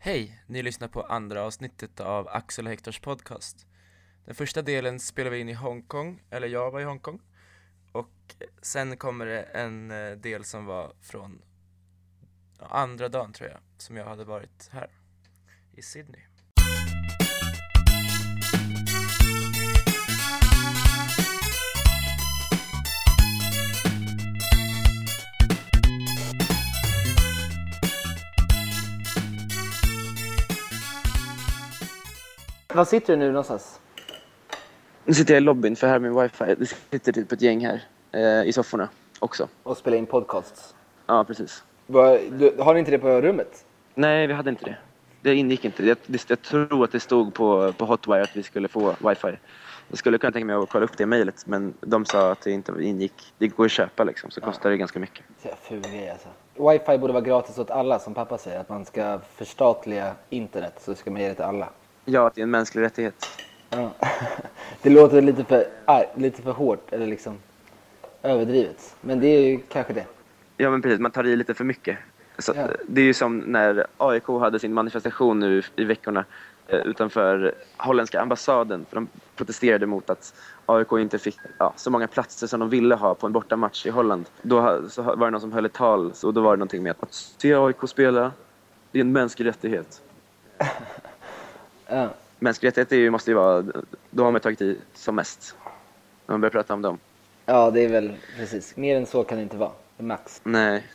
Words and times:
Hej! 0.00 0.42
Ni 0.46 0.62
lyssnar 0.62 0.88
på 0.88 1.02
andra 1.02 1.42
avsnittet 1.42 2.00
av 2.00 2.28
Axel 2.28 2.66
och 2.66 2.70
Hektors 2.70 3.00
podcast. 3.00 3.66
Den 4.24 4.34
första 4.34 4.62
delen 4.62 5.00
spelar 5.00 5.30
vi 5.30 5.38
in 5.38 5.48
i 5.48 5.52
Hongkong, 5.52 6.22
eller 6.30 6.48
jag 6.48 6.70
var 6.70 6.80
i 6.80 6.84
Hongkong. 6.84 7.20
Och 7.92 8.34
sen 8.62 8.96
kommer 8.96 9.26
det 9.26 9.42
en 9.42 9.90
eh, 9.90 10.10
del 10.10 10.44
som 10.44 10.64
var 10.64 10.92
från 11.00 11.42
andra 12.58 13.08
dagen 13.08 13.32
tror 13.32 13.50
jag, 13.50 13.60
som 13.78 13.96
jag 13.96 14.04
hade 14.04 14.24
varit 14.24 14.68
här 14.72 14.90
i 15.72 15.82
Sydney. 15.82 16.27
Var 32.78 32.84
sitter 32.84 33.12
du 33.12 33.18
nu 33.18 33.28
någonstans? 33.28 33.80
Nu 35.04 35.14
sitter 35.14 35.34
jag 35.34 35.40
i 35.40 35.44
lobbyn 35.44 35.76
för 35.76 35.86
här 35.86 35.94
är 35.94 35.98
min 35.98 36.22
wifi. 36.22 36.54
Det 36.54 36.66
sitter 36.90 37.12
typ 37.12 37.32
ett 37.32 37.42
gäng 37.42 37.66
här 37.66 37.82
eh, 38.12 38.48
i 38.48 38.52
sofforna 38.52 38.88
också. 39.18 39.48
Och 39.62 39.76
spelar 39.76 39.96
in 39.96 40.06
podcasts. 40.06 40.74
Ja, 41.06 41.24
precis. 41.24 41.64
Va, 41.86 42.18
du, 42.30 42.56
har 42.58 42.74
ni 42.74 42.78
inte 42.78 42.90
det 42.90 42.98
på 42.98 43.20
rummet? 43.20 43.64
Nej, 43.94 44.26
vi 44.26 44.32
hade 44.32 44.50
inte 44.50 44.64
det. 44.64 44.76
Det 45.22 45.34
ingick 45.34 45.64
inte. 45.64 45.86
Jag, 45.86 45.96
det, 46.06 46.30
jag 46.30 46.42
tror 46.42 46.84
att 46.84 46.92
det 46.92 47.00
stod 47.00 47.34
på, 47.34 47.72
på 47.72 47.84
Hotwire 47.84 48.22
att 48.22 48.36
vi 48.36 48.42
skulle 48.42 48.68
få 48.68 48.94
wifi. 49.08 49.38
Jag 49.88 49.98
skulle 49.98 50.18
kunna 50.18 50.32
tänka 50.32 50.46
mig 50.46 50.56
att 50.56 50.68
kolla 50.68 50.84
upp 50.84 50.96
det 50.98 51.06
mejlet, 51.06 51.46
men 51.46 51.74
de 51.80 52.04
sa 52.04 52.32
att 52.32 52.40
det 52.40 52.50
inte 52.50 52.72
ingick. 52.80 53.32
Det 53.38 53.48
går 53.48 53.64
att 53.64 53.70
köpa 53.70 54.04
liksom, 54.04 54.30
så 54.30 54.40
kostar 54.40 54.70
det 54.70 54.76
ganska 54.76 54.98
mycket. 54.98 55.24
Ful 55.62 55.80
grej 55.80 56.10
alltså. 56.10 56.28
Wifi 56.70 56.98
borde 56.98 57.12
vara 57.12 57.24
gratis 57.24 57.58
åt 57.58 57.70
alla 57.70 57.98
som 57.98 58.14
pappa 58.14 58.38
säger. 58.38 58.60
Att 58.60 58.68
man 58.68 58.84
ska 58.84 59.20
förstatliga 59.34 60.12
internet 60.30 60.74
så 60.80 60.94
ska 60.94 61.10
man 61.10 61.20
ge 61.20 61.28
det 61.28 61.34
till 61.34 61.44
alla. 61.44 61.68
Ja, 62.10 62.26
att 62.26 62.34
det 62.34 62.40
är 62.40 62.42
en 62.42 62.50
mänsklig 62.50 62.82
rättighet. 62.82 63.28
Ja. 63.70 63.90
Det 64.82 64.90
låter 64.90 65.22
lite 65.22 65.44
för, 65.44 65.64
ah, 65.84 66.02
lite 66.14 66.42
för 66.42 66.52
hårt 66.52 66.92
eller 66.92 67.06
liksom 67.06 67.38
överdrivet. 68.22 68.96
Men 69.00 69.20
det 69.20 69.26
är 69.26 69.40
ju 69.40 69.58
kanske 69.68 69.92
det. 69.92 70.06
Ja, 70.56 70.70
men 70.70 70.82
precis. 70.82 70.98
Man 71.00 71.10
tar 71.10 71.26
i 71.26 71.36
lite 71.36 71.54
för 71.54 71.64
mycket. 71.64 71.98
Så, 72.38 72.52
Ja. 72.56 72.68
Det 72.86 73.00
är 73.00 73.04
ju 73.04 73.14
som 73.14 73.38
när 73.38 73.86
AIK 73.96 74.26
hade 74.26 74.58
sin 74.58 74.74
manifestation 74.74 75.40
nu 75.40 75.62
i 75.76 75.84
veckorna 75.84 76.24
eh, 76.66 76.78
utanför 76.78 77.54
holländska 77.76 78.20
ambassaden. 78.20 78.86
För 78.88 78.94
de 78.96 79.08
protesterade 79.36 79.86
mot 79.86 80.10
att 80.10 80.34
AIK 80.66 80.92
inte 80.92 81.18
fick 81.18 81.38
ja, 81.58 81.72
så 81.76 81.90
många 81.90 82.06
platser 82.06 82.46
som 82.46 82.60
de 82.60 82.70
ville 82.70 82.94
ha 82.94 83.14
på 83.14 83.26
en 83.26 83.32
bortamatch 83.32 83.86
i 83.86 83.90
Holland. 83.90 84.24
Då 84.42 84.88
så 84.88 85.02
var 85.02 85.26
det 85.26 85.30
någon 85.30 85.40
som 85.40 85.52
höll 85.52 85.66
ett 85.66 85.72
tal 85.72 86.12
och 86.22 86.34
då 86.34 86.40
var 86.40 86.50
det 86.50 86.58
någonting 86.58 86.82
med 86.82 86.90
att, 86.90 87.02
att 87.02 87.14
se 87.14 87.54
AIK 87.54 87.76
spela, 87.86 88.32
det 88.92 88.98
är 88.98 89.00
en 89.00 89.12
mänsklig 89.12 89.46
rättighet. 89.46 90.02
Ja. 91.88 92.08
Mänsklig 92.38 92.68
rättighet 92.68 92.92
är 92.92 92.96
ju, 92.96 93.10
måste 93.10 93.30
ju 93.30 93.34
vara, 93.34 93.64
då 94.10 94.24
har 94.24 94.32
man 94.32 94.40
tagit 94.40 94.60
i 94.62 94.78
som 94.94 95.14
mest. 95.14 95.54
När 96.26 96.32
man 96.32 96.40
börjar 96.40 96.50
prata 96.50 96.74
om 96.74 96.82
dem. 96.82 96.98
ja, 97.46 97.70
det 97.70 97.80
är 97.84 97.88
väl 97.88 98.12
precis. 98.36 98.76
Mer 98.76 98.96
än 98.96 99.06
så 99.06 99.24
kan 99.24 99.38
det 99.38 99.42
inte 99.42 99.56
vara. 99.56 99.70
Max. 99.98 100.40
Nej. 100.44 100.86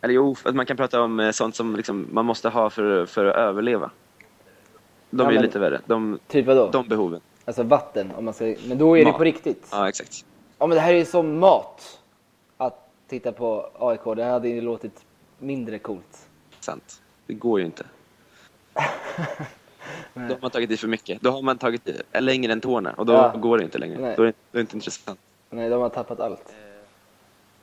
Eller 0.00 0.14
jo, 0.14 0.36
att 0.44 0.54
man 0.54 0.66
kan 0.66 0.76
prata 0.76 1.02
om 1.02 1.20
eh, 1.20 1.30
sånt 1.30 1.56
som 1.56 1.76
liksom 1.76 2.06
man 2.12 2.24
måste 2.24 2.48
ha 2.48 2.70
för, 2.70 3.06
för 3.06 3.24
att 3.24 3.36
överleva. 3.36 3.90
De 5.10 5.22
Ja, 5.22 5.26
är 5.26 5.30
ju 5.30 5.34
men- 5.36 5.44
lite 5.46 5.58
värre. 5.58 5.80
De, 5.86 6.18
Typ 6.28 6.46
vadå? 6.46 6.70
de 6.70 6.88
behoven. 6.88 7.20
Alltså 7.44 7.62
vatten. 7.62 8.12
Om 8.16 8.24
man 8.24 8.34
ska... 8.34 8.54
Men 8.66 8.78
då 8.78 8.98
är 8.98 9.04
det 9.04 9.10
Mat. 9.10 9.18
på 9.18 9.24
riktigt. 9.24 9.68
Ja, 9.70 9.88
exakt. 9.88 10.24
Ja 10.58 10.66
men 10.66 10.74
det 10.74 10.80
här 10.80 10.92
är 10.94 10.98
ju 10.98 11.04
som 11.04 11.38
mat. 11.38 12.00
Att 12.56 12.88
titta 13.08 13.32
på 13.32 13.70
AIK. 13.78 14.16
Det 14.16 14.24
hade 14.24 14.48
ju 14.48 14.60
låtit 14.60 15.04
mindre 15.38 15.78
coolt. 15.78 16.28
Sant. 16.60 17.02
Det 17.26 17.34
går 17.34 17.60
ju 17.60 17.66
inte. 17.66 17.84
Då 20.14 20.20
har 20.20 20.38
man 20.40 20.50
tagit 20.50 20.70
i 20.70 20.76
för 20.76 20.88
mycket. 20.88 21.20
Då 21.20 21.30
har 21.30 21.42
man 21.42 21.58
tagit 21.58 21.88
i 21.88 22.20
längre 22.20 22.52
än 22.52 22.60
tårna 22.60 22.92
och 22.92 23.06
då 23.06 23.12
Ja. 23.12 23.34
går 23.36 23.58
det 23.58 23.64
inte 23.64 23.78
längre. 23.78 23.98
Nej. 24.00 24.14
Då 24.16 24.22
är 24.22 24.26
det, 24.26 24.32
då 24.52 24.56
är 24.56 24.58
det 24.58 24.60
inte 24.60 24.76
intressant. 24.76 25.20
Nej, 25.50 25.70
de 25.70 25.82
har 25.82 25.88
tappat 25.88 26.20
allt. 26.20 26.54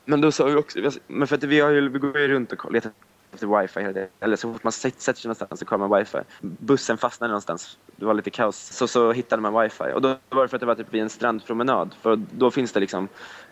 Men 0.06 0.22
då 0.22 0.32
sa 0.32 0.46
vi 0.46 0.56
också, 0.56 0.80
men 1.08 1.28
för 1.28 1.36
att 1.36 1.44
vi, 1.44 1.60
har 1.60 1.70
ju, 1.70 1.90
vi 1.90 2.00
går 2.00 2.18
ju 2.20 2.28
runt 2.28 2.52
och 2.52 2.72
letar 2.72 2.92
efter 3.34 3.62
wifi 3.62 3.80
hela 3.80 3.94
tiden. 3.94 4.10
Eller 4.20 4.36
så 4.36 4.54
fort 4.54 4.64
man 4.64 4.72
sätter 4.72 5.02
sig 5.02 5.14
någonstans 5.24 5.60
så 5.60 5.66
kollar 5.66 5.88
man 5.88 6.00
wifi. 6.00 6.18
Bussen 6.42 6.98
fastnade 6.98 7.32
någonstans. 7.32 7.78
Det 7.96 8.06
var 8.06 8.14
lite 8.14 8.30
kaos. 8.30 8.58
Så, 8.58 8.88
så 8.88 9.12
hittade 9.12 9.42
man 9.42 9.64
wifi. 9.64 9.84
Och 9.94 10.02
då 10.02 10.16
var 10.30 10.42
det 10.42 10.48
för 10.48 10.58
att 10.58 10.60
det 10.62 10.66
var 10.66 10.76
typ 10.76 10.94
vid 10.94 11.02
en 11.02 11.10
strandpromenad. 11.10 11.96
För 12.02 12.20
då 12.32 12.52
finns 12.52 12.72
det 12.72 12.80
liksom 12.80 13.08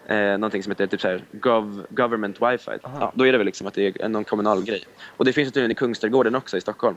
eh, 0.05 0.17
någonting 0.17 0.63
som 0.63 0.71
heter 0.71 0.87
typ 0.87 1.01
så 1.01 1.07
här, 1.07 1.23
gov, 1.31 1.85
government 1.89 2.41
wifi. 2.41 2.71
Ja, 2.83 3.11
då 3.15 3.27
är 3.27 3.31
det 3.31 3.37
väl 3.37 3.45
liksom 3.45 3.67
att 3.67 3.73
det 3.73 4.01
är 4.01 4.09
någon 4.09 4.23
kommunal 4.23 4.63
grej. 4.63 4.83
Och 5.17 5.25
det 5.25 5.33
finns 5.33 5.47
tydligen 5.53 5.71
i 5.71 5.75
Kungsträdgården 5.75 6.35
också 6.35 6.57
i 6.57 6.61
Stockholm. 6.61 6.95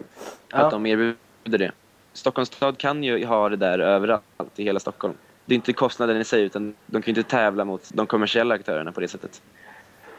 Ja. 0.48 0.58
Att 0.58 0.70
de 0.70 0.86
erbjuder 0.86 1.58
det. 1.58 1.72
Stockholms 2.12 2.48
stad 2.53 2.78
kan 2.78 3.04
ju 3.04 3.25
ha 3.26 3.48
det 3.48 3.56
där 3.56 3.78
överallt 3.78 4.22
i 4.56 4.65
hela 4.65 4.81
Stockholm. 4.81 5.15
Det 5.44 5.54
är 5.54 5.56
inte 5.56 5.72
kostnaden 5.72 6.16
i 6.16 6.25
sig 6.25 6.43
utan 6.43 6.75
de 6.87 7.03
kan 7.03 7.15
ju 7.15 7.21
inte 7.21 7.31
tävla 7.31 7.65
mot 7.65 7.91
de 7.93 8.06
kommersiella 8.06 8.54
aktörerna 8.54 8.93
på 8.93 9.00
det 9.00 9.09
sättet. 9.09 9.43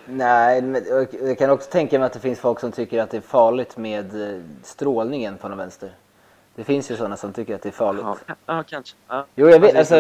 Nej, 0.06 0.62
men 0.62 0.84
jag- 0.90 1.38
kan 1.38 1.50
också 1.50 1.69
tänka 1.69 2.00
mig 2.00 2.06
att 2.06 2.13
det 2.13 2.19
finns 2.19 2.40
folk 2.40 2.59
som 2.59 2.72
tycker 2.72 3.01
att 3.01 3.09
det 3.09 3.18
är 3.18 3.22
farligt 3.22 3.78
med 3.78 4.35
eh, 4.35 4.41
strålningen 4.63 5.38
från 5.38 5.57
vänster. 5.57 5.91
Det 6.56 6.63
finns 6.63 6.91
ju 6.91 6.96
sådana 6.96 7.18
som 7.18 7.34
tycker 7.34 7.56
att 7.56 7.62
det 7.62 7.69
är 7.69 7.74
farligt. 7.74 8.03
Ja, 8.06 8.35
ja 8.46 8.63
kanske. 8.68 8.96
Ja. 9.07 9.25
Jo, 9.35 9.50
jag 9.50 9.59
vet. 9.59 9.75
Alltså, 9.75 9.96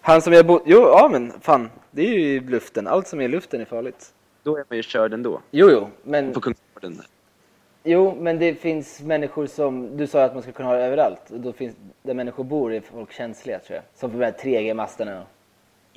han 0.00 0.22
som 0.22 0.32
jag 0.32 0.46
bodde... 0.46 0.64
Jo, 0.66 0.80
ja 0.80 1.08
men 1.12 1.32
fan. 1.40 1.70
Det 1.90 2.02
är 2.02 2.18
ju 2.18 2.48
luften. 2.48 2.86
Allt 2.86 3.08
som 3.08 3.20
är 3.20 3.24
i 3.24 3.28
luften 3.28 3.60
är 3.60 3.64
farligt. 3.64 4.12
Då 4.42 4.56
är 4.56 4.64
man 4.68 4.76
ju 4.76 4.82
körd 4.82 5.12
ändå. 5.14 5.40
Jo, 5.50 5.70
jo. 5.70 5.88
Men, 6.02 6.32
På 6.32 6.40
Kungsgården. 6.40 7.02
Jo, 7.84 8.14
men 8.20 8.38
det 8.38 8.54
finns 8.54 9.00
människor 9.00 9.46
som... 9.46 9.96
Du 9.96 10.06
sa 10.06 10.22
att 10.22 10.34
man 10.34 10.42
ska 10.42 10.52
kunna 10.52 10.68
ha 10.68 10.76
det 10.76 10.84
överallt. 10.84 11.30
Och 11.30 11.40
då 11.40 11.52
finns, 11.52 11.76
där 12.02 12.14
människor 12.14 12.44
bor 12.44 12.72
är 12.72 12.80
folk 12.80 13.12
känsliga, 13.12 13.58
tror 13.58 13.76
jag. 13.76 13.84
Som 13.94 14.10
för 14.10 14.18
de 14.18 14.24
här 14.24 14.32
3G-masterna. 14.32 15.22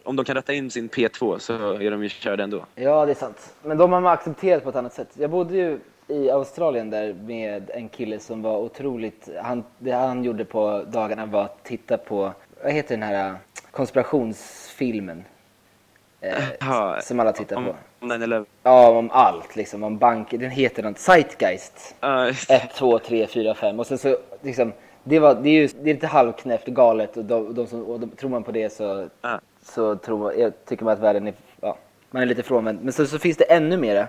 Om 0.03 0.15
de 0.15 0.25
kan 0.25 0.35
rätta 0.35 0.53
in 0.53 0.71
sin 0.71 0.89
P2 0.89 1.37
så 1.37 1.53
är 1.73 1.91
de 1.91 2.03
ju 2.03 2.09
körda 2.09 2.43
ändå. 2.43 2.65
Ja, 2.75 3.05
det 3.05 3.11
är 3.11 3.15
sant. 3.15 3.55
Men 3.63 3.77
de 3.77 3.93
har 3.93 4.01
man 4.01 4.13
accepterat 4.13 4.63
på 4.63 4.69
ett 4.69 4.75
annat 4.75 4.93
sätt. 4.93 5.09
Jag 5.13 5.29
bodde 5.29 5.57
ju 5.57 5.79
i 6.07 6.29
Australien 6.29 6.89
där 6.89 7.13
med 7.13 7.71
en 7.73 7.89
kille 7.89 8.19
som 8.19 8.41
var 8.41 8.57
otroligt... 8.57 9.29
Han, 9.41 9.63
det 9.79 9.91
han 9.91 10.23
gjorde 10.23 10.45
på 10.45 10.83
dagarna 10.87 11.25
var 11.25 11.43
att 11.43 11.63
titta 11.63 11.97
på, 11.97 12.33
vad 12.63 12.71
heter 12.71 12.89
den 12.97 13.03
här 13.03 13.35
konspirationsfilmen? 13.71 15.23
Eh, 16.23 16.99
som 16.99 17.19
alla 17.19 17.33
tittar 17.33 17.55
om, 17.55 17.65
på. 17.65 17.75
Om 17.99 18.11
9-11. 18.11 18.45
Ja, 18.63 18.89
om 18.89 19.11
allt 19.11 19.55
liksom. 19.55 19.83
Om 19.83 19.97
banker. 19.97 20.37
Den 20.37 20.51
heter 20.51 20.83
något. 20.83 20.99
Zeitgeist. 20.99 21.95
Ja, 21.99 22.27
just 22.27 22.47
det. 22.47 22.53
1, 22.55 22.73
2, 22.75 22.99
3, 22.99 23.27
4, 23.27 23.55
5. 23.55 23.79
Och 23.79 23.87
sen 23.87 23.97
så 23.97 24.17
liksom. 24.41 24.73
Det, 25.03 25.19
var, 25.19 25.35
det 25.35 25.49
är 25.49 25.53
ju 25.53 25.67
det 25.67 25.89
är 25.89 25.93
lite 25.93 26.07
halvknäppt 26.07 26.67
och 26.67 26.75
galet 26.75 27.17
och, 27.17 27.25
de, 27.25 27.53
de 27.53 27.67
som, 27.67 27.83
och 27.83 27.99
de, 27.99 28.09
tror 28.09 28.29
man 28.29 28.43
på 28.43 28.51
det 28.51 28.73
så, 28.73 29.07
Ja. 29.21 29.39
så 29.63 29.95
tror 29.95 30.33
jag 30.33 30.53
tycker 30.65 30.85
man 30.85 30.93
att 30.93 30.99
världen 30.99 31.27
är, 31.27 31.33
ja, 31.61 31.77
man 32.11 32.21
är 32.21 32.25
lite 32.25 32.43
frånvänd. 32.43 32.79
Men 32.83 32.93
så, 32.93 33.05
så 33.05 33.19
finns 33.19 33.37
det 33.37 33.43
ännu 33.43 33.77
mera. 33.77 34.07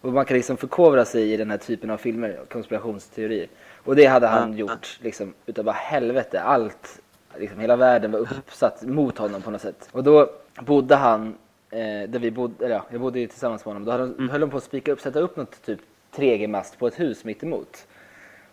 Och 0.00 0.12
man 0.12 0.24
kan 0.24 0.36
liksom 0.36 0.56
förkovra 0.56 1.04
sig 1.04 1.32
i 1.32 1.36
den 1.36 1.50
här 1.50 1.58
typen 1.58 1.90
av 1.90 1.96
filmer, 1.96 2.40
konspirationsteorier. 2.52 3.48
Och 3.84 3.96
det 3.96 4.06
hade 4.06 4.26
han 4.26 4.56
gjort 4.56 4.98
liksom 5.02 5.34
utav 5.46 5.64
bara 5.64 5.72
helvete. 5.72 6.40
Allt, 6.40 7.00
liksom 7.38 7.58
hela 7.60 7.76
världen 7.76 8.12
var 8.12 8.20
uppsatt 8.20 8.82
mot 8.82 9.18
honom 9.18 9.42
på 9.42 9.50
något 9.50 9.60
sätt. 9.60 9.88
Och 9.92 10.04
då 10.04 10.30
bodde 10.60 10.96
han, 10.96 11.34
eh, 11.70 11.78
där 12.08 12.18
vi 12.18 12.30
bodde, 12.30 12.64
eller 12.64 12.74
ja, 12.74 12.84
jag 12.90 13.00
bodde 13.00 13.20
ju 13.20 13.26
tillsammans 13.26 13.64
med 13.64 13.74
honom. 13.74 13.84
Då 13.84 13.92
hade, 13.92 14.32
höll 14.32 14.40
de 14.40 14.50
på 14.50 14.56
att 14.56 14.64
spika 14.64 14.92
upp, 14.92 15.00
sätta 15.00 15.20
upp 15.20 15.36
något 15.36 15.62
typ 15.62 15.80
3G-mast 16.14 16.78
på 16.78 16.86
ett 16.86 17.00
hus 17.00 17.24
mitt 17.24 17.42
emot. 17.42 17.86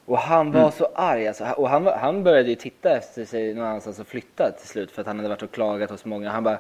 Och 0.06 0.17
han 0.17 0.51
var 0.51 0.72
så 0.72 0.88
arg 0.96 1.28
alltså. 1.28 1.46
Och 1.57 1.69
han, 1.69 1.85
han 1.85 2.23
började 2.23 2.50
ju 2.50 2.56
titta 2.56 2.97
efter 2.97 3.25
sig 3.25 3.53
någon 3.53 3.66
annanstans 3.66 4.00
och 4.00 4.07
flytta 4.07 4.51
till 4.59 4.67
slut 4.67 4.91
för 4.91 5.01
att 5.01 5.07
han 5.07 5.17
hade 5.17 5.29
varit 5.29 5.41
och 5.41 5.51
klagat 5.51 5.90
hos 5.90 6.06
många. 6.06 6.29
Han 6.29 6.44
bara, 6.44 6.59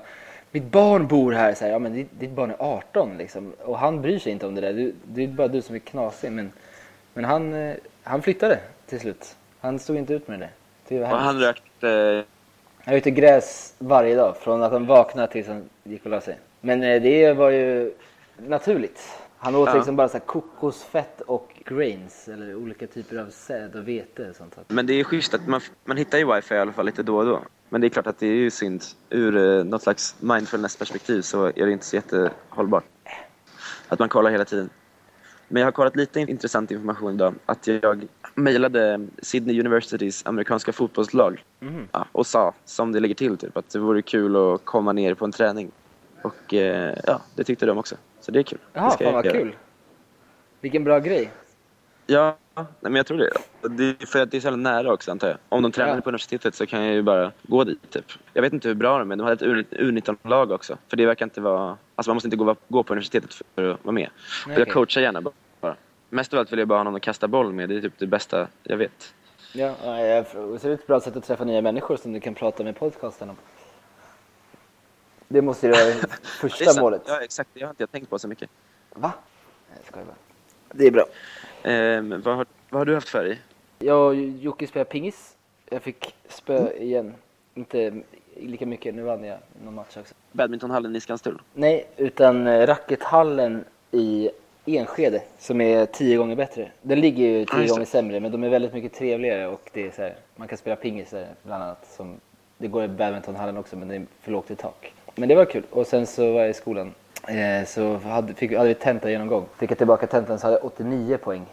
mitt 0.51 0.63
barn 0.63 1.07
bor 1.07 1.31
här. 1.31 1.53
Så 1.53 1.65
här 1.65 1.71
ja 1.71 1.79
men 1.79 1.93
ditt, 1.93 2.19
ditt 2.19 2.31
barn 2.31 2.51
är 2.51 2.55
18 2.59 3.17
liksom. 3.17 3.53
Och 3.63 3.79
han 3.79 4.01
bryr 4.01 4.19
sig 4.19 4.31
inte 4.31 4.47
om 4.47 4.55
det 4.55 4.61
där. 4.61 4.73
Du, 4.73 4.93
det 5.03 5.23
är 5.23 5.27
bara 5.27 5.47
du 5.47 5.61
som 5.61 5.75
är 5.75 5.79
knasig. 5.79 6.31
Men, 6.31 6.51
men 7.13 7.25
han, 7.25 7.53
eh, 7.53 7.75
han 8.03 8.21
flyttade 8.21 8.59
till 8.85 8.99
slut. 8.99 9.35
Han 9.59 9.79
stod 9.79 9.97
inte 9.97 10.13
ut 10.13 10.27
med 10.27 10.39
det. 10.39 10.49
Det 10.87 10.99
var 10.99 11.11
Och 11.11 11.17
han 11.17 11.43
hemskt. 11.43 11.63
Han 12.87 12.95
ute 12.95 13.11
gräs 13.11 13.73
varje 13.79 14.15
dag. 14.15 14.37
Från 14.37 14.63
att 14.63 14.71
han 14.71 14.85
vaknade 14.85 15.31
tills 15.31 15.47
han 15.47 15.69
gick 15.83 16.05
och 16.05 16.11
la 16.11 16.21
sig. 16.21 16.39
Men 16.61 16.83
eh, 16.83 17.01
det 17.01 17.33
var 17.33 17.49
ju 17.49 17.93
naturligt. 18.37 18.99
Han 19.37 19.55
åt 19.55 19.67
Ja. 19.69 19.75
liksom 19.75 19.95
bara 19.95 20.07
så 20.07 20.13
här 20.17 20.25
kokosfett 20.25 21.21
och 21.21 21.51
grains. 21.65 22.27
Eller 22.27 22.55
olika 22.55 22.87
typer 22.87 23.17
av 23.17 23.29
säd 23.29 23.75
och 23.75 23.87
vete 23.87 24.29
och 24.29 24.35
sånt. 24.35 24.55
Men 24.67 24.85
det 24.85 24.93
är 24.93 25.03
schysst 25.03 25.33
att 25.33 25.47
man, 25.47 25.61
man 25.85 25.97
hittar 25.97 26.17
ju 26.17 26.35
wifi 26.35 26.55
i 26.55 26.57
alla 26.57 26.71
fall 26.73 26.85
lite 26.85 27.03
då 27.03 27.17
och 27.17 27.25
då. 27.25 27.41
Men 27.69 27.81
det 27.81 27.87
är 27.87 27.89
klart 27.89 28.07
att 28.07 28.19
det 28.19 28.27
är 28.27 28.35
ju 28.35 28.49
synd. 28.51 28.83
Ur 29.09 29.37
eh, 29.37 29.63
något 29.63 29.83
slags 29.83 30.15
mindfulness-perspektiv 30.19 31.21
så 31.21 31.45
är 31.45 31.65
det 31.65 31.71
inte 31.71 31.85
så 31.85 31.95
jättehållbart. 31.95 32.85
Att 33.87 33.99
man 33.99 34.09
kollar 34.09 34.31
hela 34.31 34.45
tiden. 34.45 34.69
Men 35.47 35.59
jag 35.61 35.67
har 35.67 35.71
kollat 35.71 35.95
lite 35.95 36.19
intressant 36.19 36.71
information 36.71 37.13
idag. 37.13 37.35
Att 37.45 37.67
jag 37.67 38.07
mejlade 38.35 39.07
Sydney 39.21 39.59
Universitys 39.59 40.25
amerikanska 40.25 40.73
fotbollslag 40.73 41.43
Mhm. 41.59 41.87
ja, 41.91 42.05
och 42.11 42.27
sa, 42.27 42.53
som 42.65 42.91
det 42.91 42.99
ligger 42.99 43.15
till, 43.15 43.37
typ, 43.37 43.57
att 43.57 43.69
det 43.69 43.79
vore 43.79 44.01
kul 44.01 44.35
att 44.35 44.65
komma 44.65 44.93
ner 44.93 45.13
på 45.13 45.25
en 45.25 45.31
träning. 45.31 45.71
Och 46.21 46.53
eh, 46.53 46.97
ja, 47.05 47.21
det 47.35 47.43
tyckte 47.43 47.65
de 47.65 47.77
också. 47.77 47.95
Så 48.21 48.31
det 48.31 48.39
är 48.39 48.43
kul. 48.43 48.59
Ska 48.73 48.89
fan 48.89 49.13
vad 49.13 49.25
göra. 49.25 49.37
kul. 49.39 49.55
Vilken 50.61 50.83
bra 50.83 50.99
grej. 50.99 51.31
Ja, 52.07 52.37
nej, 52.63 52.67
men 52.81 52.95
jag 52.95 53.05
tror 53.05 53.17
det. 53.17 53.29
det 53.69 54.05
för 54.09 54.21
att 54.21 54.31
det 54.31 54.37
är 54.37 54.41
så 54.41 54.47
jävla 54.47 54.71
nära 54.71 54.93
också 54.93 55.11
antar 55.11 55.27
jag. 55.27 55.37
Om 55.49 55.63
de 55.63 55.71
tränar 55.71 55.95
Ja. 55.95 56.01
på 56.01 56.09
universitetet 56.09 56.55
så 56.55 56.65
kan 56.65 56.83
jag 56.83 56.93
ju 56.93 57.01
bara 57.01 57.31
gå 57.43 57.63
dit 57.63 57.89
typ. 57.91 58.05
Jag 58.33 58.41
vet 58.41 58.53
inte 58.53 58.67
hur 58.67 58.75
bra 58.75 58.99
de 58.99 59.11
är, 59.11 59.15
de 59.15 59.23
hade 59.27 59.45
ett 59.59 59.71
U19-lag 59.71 60.51
också. 60.51 60.77
För 60.87 60.97
det 60.97 61.05
verkar 61.05 61.25
inte 61.25 61.41
vara... 61.41 61.77
Alltså 61.95 62.09
man 62.09 62.15
måste 62.15 62.27
inte 62.27 62.37
gå, 62.37 62.55
gå 62.67 62.83
på 62.83 62.93
universitetet 62.93 63.33
för 63.55 63.71
att 63.71 63.85
vara 63.85 63.93
med. 63.93 64.09
Nej, 64.47 64.53
jag 64.55 64.61
okej. 64.61 64.73
coachar 64.73 65.01
gärna 65.01 65.21
bara. 65.21 65.75
Mest 66.09 66.33
av 66.33 66.39
allt 66.39 66.51
vill 66.51 66.59
jag 66.59 66.67
bara 66.67 66.79
ha 66.79 66.83
någon 66.83 66.95
att 66.95 67.01
kasta 67.01 67.27
boll 67.27 67.53
med. 67.53 67.69
Det 67.69 67.75
är 67.77 67.81
typ 67.81 67.93
det 67.99 68.07
bästa 68.07 68.47
jag 68.63 68.77
vet. 68.77 69.13
Ja, 69.53 69.75
ja, 69.83 69.99
jag- 69.99 70.19
och 70.35 70.61
så 70.61 70.67
är 70.67 70.69
det 70.69 70.73
ett 70.73 70.87
bra 70.87 70.99
sätt 70.99 71.15
att 71.15 71.23
träffa 71.25 71.43
nya 71.43 71.61
människor 71.61 71.97
som 71.97 72.13
du 72.13 72.19
kan 72.19 72.33
prata 72.33 72.63
med 72.63 72.75
podcasten 72.79 73.29
om. 73.29 73.35
Det 75.27 75.41
måste 75.41 75.67
ju 75.67 75.73
vara 75.73 75.83
det 75.83 75.93
Det 76.01 76.07
första 76.49 76.81
målet. 76.81 77.01
Ja, 77.07 77.21
exakt. 77.21 77.49
Det 77.53 77.61
har 77.63 77.69
inte 77.69 77.83
jag 77.83 77.91
tänkt 77.91 78.09
på 78.09 78.19
så 78.19 78.27
mycket. 78.27 78.49
Va? 78.95 79.11
Nej, 79.69 79.77
jag 79.79 79.85
skojar 79.87 80.05
bara. 80.05 80.15
Det 80.73 80.87
är 80.87 80.91
bra. 80.91 81.05
Ehm, 81.63 82.21
vad, 82.21 82.35
har, 82.35 82.45
vad 82.69 82.79
har 82.79 82.85
du 82.85 82.93
haft 82.93 83.09
för 83.09 83.23
dig? 83.23 83.41
Jag 83.79 84.07
och 84.07 84.15
Jocke 84.15 84.67
spelade 84.67 84.89
pingis. 84.91 85.35
Jag 85.69 85.81
fick 85.81 86.15
spö 86.29 86.71
igen. 86.71 87.13
Inte 87.55 87.93
lika 88.35 88.65
mycket, 88.65 88.95
nu 88.95 89.01
vann 89.01 89.23
jag 89.23 89.37
någon 89.65 89.73
match 89.75 89.97
också. 89.97 90.13
Badmintonhallen 90.31 90.95
i 90.95 90.99
Skanstull? 90.99 91.41
Nej, 91.53 91.85
utan 91.97 92.47
eh, 92.47 92.67
rackethallen 92.67 93.65
i 93.91 94.29
Enskede 94.65 95.21
som 95.39 95.61
är 95.61 95.85
tio 95.85 96.17
gånger 96.17 96.35
bättre. 96.35 96.71
Den 96.81 96.99
ligger 96.99 97.23
ju 97.27 97.39
Ja, 97.39 97.45
tio 97.45 97.61
det. 97.61 97.67
gånger 97.67 97.85
sämre 97.85 98.19
men 98.19 98.31
de 98.31 98.43
är 98.43 98.49
väldigt 98.49 98.73
mycket 98.73 98.93
trevligare 98.93 99.47
och 99.47 99.69
det 99.73 99.87
är 99.87 99.91
så 99.91 100.01
här, 100.01 100.15
man 100.35 100.47
kan 100.47 100.57
spela 100.57 100.75
pingis 100.75 101.09
där 101.09 101.27
bland 101.43 101.63
annat. 101.63 101.87
Som, 101.97 102.19
det 102.57 102.67
går 102.67 102.83
i 102.83 102.87
badmintonhallen 102.87 103.57
också 103.57 103.75
men 103.75 103.87
det 103.87 103.95
är 103.95 104.05
för 104.21 104.31
lågt 104.31 104.51
i 104.51 104.55
tak. 104.55 104.93
Men 105.15 105.29
det 105.29 105.35
var 105.35 105.45
kul 105.45 105.63
och 105.69 105.87
sen 105.87 106.07
så 106.07 106.31
var 106.33 106.41
jag 106.41 106.49
i 106.49 106.53
skolan 106.53 106.93
eh, 107.27 107.65
så 107.67 107.97
hade, 107.97 108.33
fick, 108.33 108.53
hade 108.53 108.67
vi 108.67 108.73
tenta 108.75 109.09
genomgång. 109.11 109.45
Fick 109.57 109.71
jag 109.71 109.77
tillbaka 109.77 110.07
tentan 110.07 110.39
så 110.39 110.47
hade 110.47 110.57
jag 110.57 110.65
89 110.65 111.17
poäng. 111.17 111.45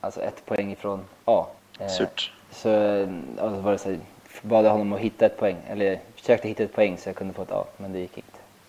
Alltså 0.00 0.20
ett 0.20 0.46
poäng 0.46 0.72
ifrån 0.72 1.00
A. 1.24 1.46
Eh, 1.80 1.88
Surt. 1.88 2.32
Så 2.52 2.68
eh, 2.68 3.08
ja, 3.36 3.50
så 3.50 3.60
var 3.60 3.72
det 3.72 3.78
så 3.78 3.88
här, 3.88 3.98
bad 4.42 4.64
jag 4.64 4.70
honom 4.70 4.92
att 4.92 5.00
hitta 5.00 5.26
ett 5.26 5.38
poäng, 5.38 5.56
eller 5.68 5.98
försökte 6.16 6.48
hitta 6.48 6.62
ett 6.62 6.72
poäng 6.72 6.96
så 6.98 7.08
jag 7.08 7.16
kunde 7.16 7.34
få 7.34 7.42
ett 7.42 7.52
A, 7.52 7.64
men 7.76 7.92
det 7.92 7.98
gick 7.98 8.16
inte. 8.16 8.28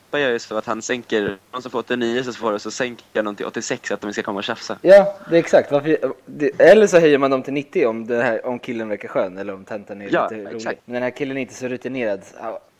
Pappa 0.09 0.19
gör 0.19 0.29
ju 0.31 0.39
så 0.39 0.57
att 0.57 0.65
han 0.65 0.81
sänker, 0.81 1.37
någon 1.51 1.61
som 1.61 1.71
får 1.71 1.79
89 1.79 2.23
så 2.23 2.33
får 2.33 2.51
det, 2.51 2.59
så 2.59 2.71
sänker 2.71 3.23
någon 3.23 3.35
till 3.35 3.45
86 3.45 3.87
så 3.87 3.93
att 3.93 4.01
de 4.01 4.13
ska 4.13 4.21
komma 4.23 4.37
och 4.37 4.43
tjafsa. 4.43 4.77
Ja, 4.81 5.15
det 5.29 5.35
är 5.35 5.39
exakt. 5.39 5.71
Varför, 5.71 5.97
det, 6.25 6.61
eller 6.61 6.87
så 6.87 6.99
höjer 6.99 7.17
man 7.17 7.31
dem 7.31 7.43
till 7.43 7.53
90 7.53 7.85
om, 7.87 8.07
det 8.07 8.23
här, 8.23 8.45
om 8.45 8.59
killen 8.59 8.89
verkar 8.89 9.07
skön 9.07 9.37
eller 9.37 9.53
om 9.53 9.65
tentan 9.65 10.01
är 10.01 10.09
Ja, 10.11 10.23
lite 10.29 10.41
rolig. 10.43 10.55
exakt. 10.55 10.79
Men 10.85 10.93
den 10.93 11.03
här 11.03 11.09
killen 11.09 11.37
är 11.37 11.41
inte 11.41 11.53
så 11.53 11.67
rutinerad. 11.67 12.21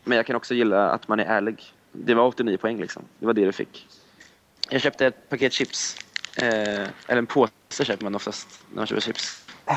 Men 0.04 0.16
jag 0.16 0.26
kan 0.26 0.36
också 0.36 0.54
gilla 0.54 0.90
att 0.90 1.08
man 1.08 1.20
är 1.20 1.24
ärlig. 1.24 1.62
Det 1.92 2.14
var 2.14 2.26
89 2.26 2.56
poäng 2.56 2.80
liksom. 2.80 3.04
Det 3.18 3.26
var 3.26 3.34
det 3.34 3.44
du 3.44 3.52
fick. 3.52 3.86
Jag 4.70 4.80
köpte 4.80 5.06
ett 5.06 5.28
paket 5.28 5.52
chips. 5.52 5.96
Eh, 6.36 6.46
eller 7.06 7.18
en 7.18 7.26
påse 7.26 7.84
köper 7.84 8.04
man 8.04 8.14
oftast 8.14 8.64
när 8.70 8.76
man 8.76 8.86
köper 8.86 9.00
chips. 9.00 9.44
Eh, 9.66 9.74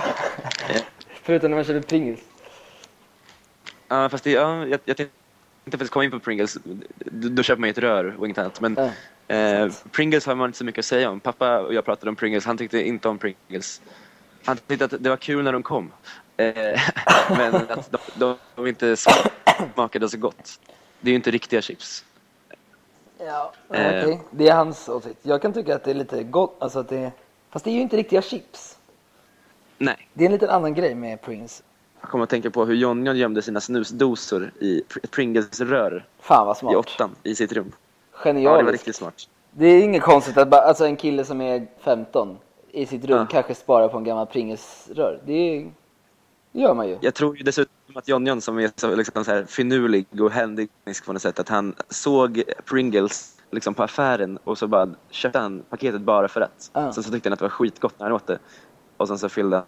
Förutom 1.23 1.51
när 1.51 1.57
man 1.57 1.65
köper 1.65 1.81
Pringles. 1.81 2.19
Ja, 3.87 4.09
fast 4.09 4.23
det, 4.23 4.31
ja, 4.31 4.65
jag, 4.67 4.79
jag 4.85 4.97
tänkte 4.97 5.11
faktiskt 5.71 5.91
komma 5.91 6.05
in 6.05 6.11
på 6.11 6.19
Pringles. 6.19 6.57
Då, 6.95 7.29
då 7.29 7.43
köper 7.43 7.59
man 7.59 7.67
ju 7.67 7.71
ett 7.71 7.77
rör 7.77 8.15
och 8.19 8.25
inget 8.25 8.37
annat. 8.37 8.61
Men 8.61 8.75
Ja, 9.27 9.35
eh. 9.35 9.71
Pringles 9.91 10.25
har 10.25 10.35
man 10.35 10.49
inte 10.49 10.57
så 10.57 10.65
mycket 10.65 10.79
att 10.79 10.85
säga 10.85 11.09
om. 11.09 11.19
Pappa 11.19 11.59
och 11.59 11.73
jag 11.73 11.85
pratade 11.85 12.09
om 12.09 12.15
Pringles. 12.15 12.45
Han 12.45 12.57
tyckte 12.57 12.87
inte 12.87 13.09
om 13.09 13.17
Pringles. 13.17 13.81
Han 14.45 14.57
tyckte 14.57 14.85
att 14.85 15.03
det 15.03 15.09
var 15.09 15.17
kul 15.17 15.43
när 15.43 15.53
de 15.53 15.63
kom. 15.63 15.91
Eh, 16.37 16.81
men 17.29 17.55
att 17.55 17.91
de, 17.91 17.97
de, 18.15 18.37
de 18.55 18.67
inte 18.67 18.95
smakade 19.73 20.09
så 20.09 20.17
gott. 20.17 20.59
Det 21.05 21.09
är 21.09 21.11
ju 21.11 21.15
inte 21.15 21.31
riktiga 21.31 21.61
chips. 21.61 22.05
Ja, 23.17 23.51
Eh. 23.73 23.87
okej. 23.87 24.21
Det 24.31 24.47
är 24.47 24.55
hans 24.55 24.89
åsikt. 24.89 25.19
Jag 25.21 25.41
kan 25.41 25.53
tycka 25.53 25.75
att 25.75 25.83
det 25.83 25.91
är 25.91 25.95
lite 25.95 26.23
gott, 26.23 26.55
alltså 26.59 26.79
att 26.79 26.89
det 26.89 27.11
Fast 27.49 27.65
det 27.65 27.71
är 27.71 27.75
ju 27.75 27.81
inte 27.81 27.97
riktiga 27.97 28.21
chips. 28.21 28.77
Nej. 29.77 30.07
Det 30.13 30.23
är 30.23 30.25
en 30.25 30.31
liten 30.31 30.49
annan 30.49 30.73
grej 30.73 30.95
med 30.95 31.21
Pringles. 31.21 31.63
Jag 32.01 32.09
kommer 32.09 32.23
att 32.23 32.29
tänka 32.29 32.49
på 32.51 32.65
hur 32.65 32.75
John 32.75 33.05
John 33.05 33.15
gömde 33.17 33.41
sina 33.41 33.61
snusdosor 33.61 34.51
i 34.59 34.81
Pr- 34.89 35.07
Pringles-rör 35.07 36.05
Fan 36.19 36.47
vad 36.47 36.55
i 36.57 36.59
smart. 36.59 36.75
åttan 36.75 37.15
i 37.23 37.35
sitt 37.35 37.51
rum. 37.51 37.71
Ja, 37.71 38.17
det 38.23 38.33
var 38.33 38.33
Genialiskt. 38.33 38.71
riktigt 38.71 38.95
smart. 38.95 39.13
Det 39.51 39.65
är 39.67 39.83
inget 39.83 40.01
konstigt 40.03 40.37
att 40.37 40.47
bara, 40.49 40.61
alltså 40.61 40.85
en 40.85 40.95
kille 40.95 41.25
som 41.25 41.41
är 41.41 41.67
15 41.79 42.37
i 42.71 42.85
sitt 42.85 43.05
rum 43.05 43.17
Ja. 43.17 43.25
kanske 43.31 43.55
sparar 43.55 43.87
på 43.87 43.97
en 43.97 44.03
gammal 44.03 44.25
Pringles-rör. 44.27 45.19
Det, 45.25 45.33
är- 45.33 45.71
det 46.55 46.61
gör 46.61 46.73
man 46.73 46.87
ju. 46.87 46.97
Jag 47.01 47.13
tror 47.13 47.37
ju 47.37 47.43
dessutom 47.43 47.97
att 47.97 48.07
John 48.07 48.27
John 48.27 48.41
som 48.41 48.59
är 48.59 48.71
så, 48.75 48.95
liksom, 48.95 49.25
så 49.25 49.31
här 49.31 49.45
finurlig 49.45 50.21
och 50.21 50.31
händig 50.31 50.69
på 51.05 51.13
något 51.13 51.21
sätt, 51.21 51.39
att 51.39 51.49
han 51.49 51.75
såg 51.89 52.43
Pringles 52.65 53.37
liksom, 53.51 53.73
på 53.73 53.83
affären 53.83 54.39
och 54.43 54.57
så 54.57 54.67
bara 54.67 54.89
köpte 55.09 55.39
han 55.39 55.63
paketet 55.69 56.01
bara 56.01 56.27
för 56.27 56.41
att. 56.41 56.71
Ja. 56.73 56.91
Sen 56.91 57.03
så 57.03 57.11
tyckte 57.11 57.29
han 57.29 57.33
att 57.33 57.39
det 57.39 57.45
var 57.45 57.49
skitgott 57.49 57.99
när 57.99 58.05
han 58.05 58.15
åt 58.15 58.27
det. 58.27 58.39
Och 58.97 59.07
sen 59.07 59.17
så 59.17 59.29
fyllde 59.29 59.63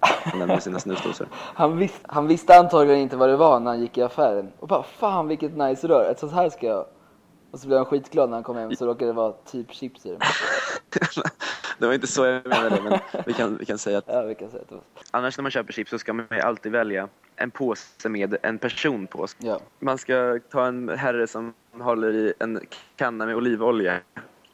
han 0.00 0.38
den 0.38 0.48
med 0.48 0.62
sina 0.62 0.78
snusdosor. 0.78 1.28
Han, 1.54 1.76
vis, 1.76 2.00
han 2.02 2.26
visste 2.26 2.58
antagligen 2.58 3.00
inte 3.00 3.16
vad 3.16 3.28
det 3.28 3.36
var 3.36 3.60
när 3.60 3.70
han 3.70 3.80
gick 3.80 3.98
i 3.98 4.02
affären. 4.02 4.52
Och 4.58 4.68
bara 4.68 4.82
fan 4.82 5.28
vilket 5.28 5.56
nice 5.56 5.88
rör, 5.88 6.10
ett 6.10 6.18
sånt 6.18 6.32
här 6.32 6.50
ska 6.50 6.66
jag 6.66 6.76
ha." 6.76 6.86
Och 7.50 7.58
så 7.58 7.66
blev 7.66 7.78
han 7.78 7.86
skitglad 7.86 8.30
när 8.30 8.36
han 8.36 8.44
kom 8.44 8.56
hem 8.56 8.76
så 8.76 8.86
råkade 8.86 9.10
det 9.10 9.12
vara 9.12 9.32
typ 9.32 9.72
chips 9.72 10.06
i 10.06 10.10
det. 10.10 10.18
det 11.78 11.86
var 11.86 11.94
inte 11.94 12.06
så 12.06 12.24
jag 12.26 12.46
menade, 12.46 12.80
men 12.82 12.98
vi 13.26 13.32
kan, 13.32 13.56
vi 13.56 13.64
kan 13.64 13.78
säga 13.78 13.98
att 13.98 14.04
Ja, 14.08 14.22
vi 14.22 14.34
kan 14.34 14.50
säga 14.50 14.62
att 14.62 14.68
det 14.68 14.74
var 14.74 14.82
så. 14.94 15.02
annars 15.10 15.38
när 15.38 15.42
man 15.42 15.50
köper 15.50 15.72
chips 15.72 15.90
så 15.90 15.98
ska 15.98 16.12
man 16.12 16.26
ju 16.30 16.40
alltid 16.40 16.72
välja 16.72 17.08
en 17.36 17.50
påse 17.50 18.08
med 18.08 18.36
en 18.42 18.58
person 18.58 19.06
på. 19.06 19.26
Ja. 19.38 19.60
Man 19.78 19.98
ska 19.98 20.38
ta 20.50 20.66
en 20.66 20.88
herre 20.88 21.26
som 21.26 21.54
håller 21.80 22.12
i 22.14 22.32
en 22.38 22.60
kanna 22.96 23.26
med 23.26 23.36
olivolja 23.36 24.00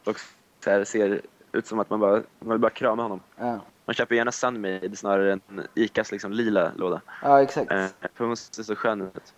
och 0.05 0.17
så 0.65 0.70
här 0.70 0.85
ser 0.85 1.20
ut 1.53 1.67
som 1.67 1.79
att 1.79 1.91
man 1.91 2.00
bara, 2.00 2.12
man 2.38 2.50
vill 2.50 2.59
bara 2.59 2.70
krama 2.70 3.03
honom. 3.03 3.20
Ja, 3.37 3.61
Man 3.85 3.94
köper 3.94 4.15
gärna 4.15 4.32
Sunmade 4.32 4.97
snarare 4.97 5.32
än 5.32 5.41
Icas 5.75 6.12
liksom 6.12 6.32
lila 6.32 6.73
låda. 6.76 7.00
ja 7.23 7.43
exakt. 7.43 7.73
Eh, 7.73 7.87
för 8.15 8.25
hon 8.25 8.37
ser 8.37 8.62
så 8.62 8.76
skön 8.76 9.00
ut. 9.03 9.35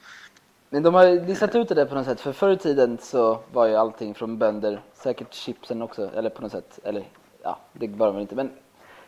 Men 0.72 0.82
de 0.82 0.94
har 0.94 1.06
ju 1.06 1.24
listat 1.26 1.54
ut 1.54 1.68
det 1.68 1.74
där 1.74 1.84
på 1.86 1.94
något 1.94 2.06
sätt. 2.06 2.20
För 2.20 2.32
förr 2.32 2.50
i 2.50 2.56
tiden 2.56 2.98
så 3.02 3.40
var 3.52 3.66
ju 3.66 3.74
allting 3.76 4.14
från 4.14 4.38
bönder, 4.38 4.82
säkert 4.94 5.34
chipsen 5.34 5.82
också, 5.82 6.10
eller 6.14 6.30
på 6.30 6.42
något 6.42 6.52
sätt. 6.52 6.78
Eller 6.84 7.04
ja, 7.42 7.58
det 7.72 7.88
var 7.88 8.06
de 8.06 8.18
inte. 8.20 8.34
Men 8.34 8.50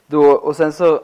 då, 0.06 0.32
och 0.32 0.56
sen 0.56 0.72
så 0.72 1.00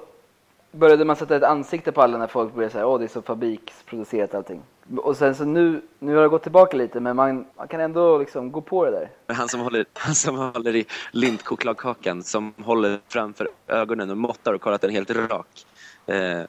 började 0.72 1.04
man 1.04 1.16
sätta 1.16 1.36
ett 1.36 1.42
ansikte 1.42 1.92
på 1.92 2.02
alla 2.02 2.18
när 2.18 2.26
folk 2.26 2.54
började 2.54 2.72
säga 2.72 2.86
åh 2.86 2.98
det 2.98 3.04
är 3.04 3.08
så 3.08 3.22
fabriksproducerat 3.22 4.34
allting. 4.34 4.62
Och 4.96 5.16
sen 5.16 5.34
så 5.34 5.44
nu, 5.44 5.82
nu 5.98 6.14
har 6.16 6.22
det 6.22 6.28
gått 6.28 6.42
tillbaka 6.42 6.76
lite 6.76 7.00
men 7.00 7.16
man, 7.16 7.46
man 7.56 7.68
kan 7.68 7.80
ändå 7.80 8.18
liksom 8.18 8.52
gå 8.52 8.60
på 8.60 8.84
det 8.84 8.90
där. 8.90 9.34
Han 9.34 9.48
som 9.48 9.60
håller, 9.60 9.86
han 9.92 10.14
som 10.14 10.36
håller 10.36 10.76
i 10.76 10.86
lintchokladkakan 11.12 12.22
som 12.22 12.54
håller 12.64 13.00
framför 13.08 13.48
ögonen 13.66 14.10
och 14.10 14.16
måttar 14.16 14.52
och 14.52 14.60
kollar 14.60 14.74
att 14.74 14.80
den 14.80 14.90
är 14.90 14.94
helt 14.94 15.10
rak. 15.10 15.66
Eh, 16.06 16.40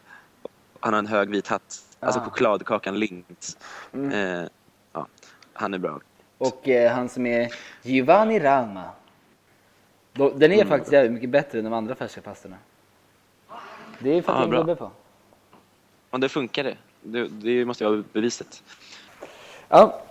han 0.80 0.94
har 0.94 1.00
en 1.00 1.08
hög 1.08 1.30
vit 1.30 1.48
hatt. 1.48 1.82
Alltså 2.00 2.20
Ah. 2.20 2.24
chokladkakan 2.24 3.00
Lint. 3.00 3.58
Mm. 3.94 4.12
Eh, 4.42 4.48
ja, 4.94 5.08
han 5.54 5.74
är 5.74 5.78
bra. 5.78 6.00
Och 6.38 6.68
eh, 6.70 6.92
han 6.92 7.10
som 7.10 7.26
är 7.26 7.50
Giovanni 7.84 8.40
Rama. 8.40 8.84
Den 10.20 10.52
är 10.52 10.56
Mm. 10.56 10.68
faktiskt 10.68 10.94
jävligt 10.94 11.12
mycket 11.14 11.30
bättre 11.30 11.58
än 11.60 11.64
de 11.64 11.74
andra 11.74 11.96
färska 11.96 12.22
pastorna. 12.22 12.58
Det 14.00 14.10
är 14.14 14.20
att 14.20 14.24
Ja, 14.28 14.44
en 14.44 14.50
bra. 14.50 14.60
gubbe 14.60 14.76
på. 14.76 14.92
Och 16.10 16.20
det 16.20 16.30
funkar 16.30 16.64
det. 16.64 16.78
Det, 17.02 17.28
det 17.28 17.66
måste 17.66 17.84
ju 17.84 17.90
vara 17.90 18.04
beviset. 18.14 18.64
Ja, 19.70 20.02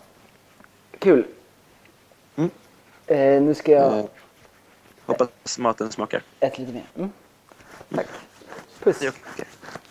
kul. 0.98 1.26
Mm. 2.36 2.50
Eh, 3.06 3.42
nu 3.42 3.54
ska 3.54 3.72
jag 3.72 3.98
Eh, 3.98 4.04
hoppas 5.06 5.58
maten 5.58 5.92
smakar. 5.92 6.22
äta 6.40 6.58
lite 6.58 6.72
mer. 6.72 6.84
Mm. 6.96 7.10
Tack. 7.94 8.06
Puss. 8.82 9.02
Ja. 9.02 9.12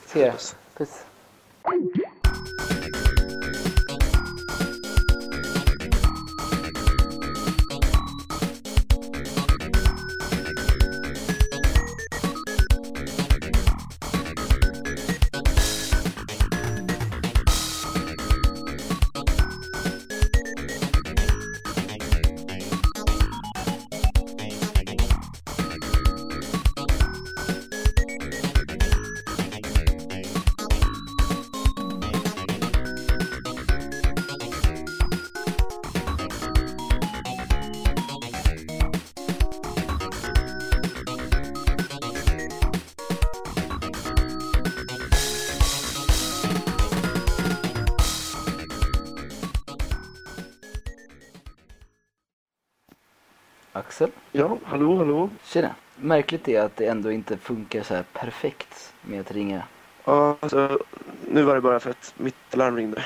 Se 0.06 0.22
er. 0.22 0.34
Puss. 0.78 1.04
Axel. 53.78 54.12
Ja, 54.32 54.58
hallå, 54.64 54.98
hallå. 54.98 55.30
Tjena. 55.44 55.76
märkligt 55.96 56.48
är 56.48 56.62
att 56.62 56.76
det 56.76 56.86
ändå 56.86 57.12
inte 57.12 57.38
funkar 57.38 57.84
så 57.84 57.94
här 57.96 58.04
perfekt 58.14 58.94
med 59.02 59.20
att 59.22 59.32
ringa. 59.32 59.64
Ja, 60.06 60.38
alltså, 60.40 60.80
nu 61.28 61.44
var 61.44 61.56
det 61.56 61.62
bara 61.62 61.80
för 61.80 61.90
att 61.90 62.14
mitt 62.18 62.36
larm 62.56 62.76
ringde. 62.76 63.04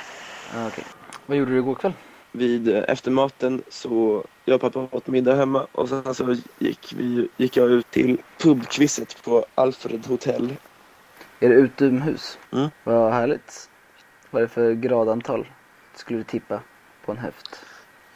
Ah, 0.56 0.68
okej. 0.68 0.84
Vad 1.25 1.38
gjorde 1.38 1.51
du 1.51 1.58
igår 1.58 1.75
kväll? 1.75 1.94
Vid 2.32 2.75
eh, 2.75 2.84
efter 2.88 3.12
maten 3.12 3.62
så 3.70 4.24
jag 4.46 4.56
och 4.56 4.62
pappa 4.62 4.88
åt 4.92 5.08
middag 5.08 5.36
hemma 5.36 5.68
och 5.72 5.90
sen 5.90 6.16
så 6.16 6.36
gick, 6.60 6.94
vi, 6.98 7.30
gick 7.38 7.58
jag 7.58 7.70
ut 7.70 7.92
till 7.92 8.18
pubquizet 8.38 9.24
på 9.24 9.46
Alfred 9.56 10.08
Hotel. 10.08 10.56
Är 11.40 11.50
det 11.50 11.56
utomhus? 11.56 12.38
Mm. 12.51 12.70
Vad 12.84 13.13
härligt. 13.13 13.70
Vad 14.30 14.42
är 14.42 14.48
det 14.48 14.54
för 14.54 14.74
gradantal? 14.74 15.48
Skulle 15.96 16.20
du 16.20 16.24
tippa 16.24 16.60
på 17.06 17.12
en 17.12 17.18
höft? 17.18 17.66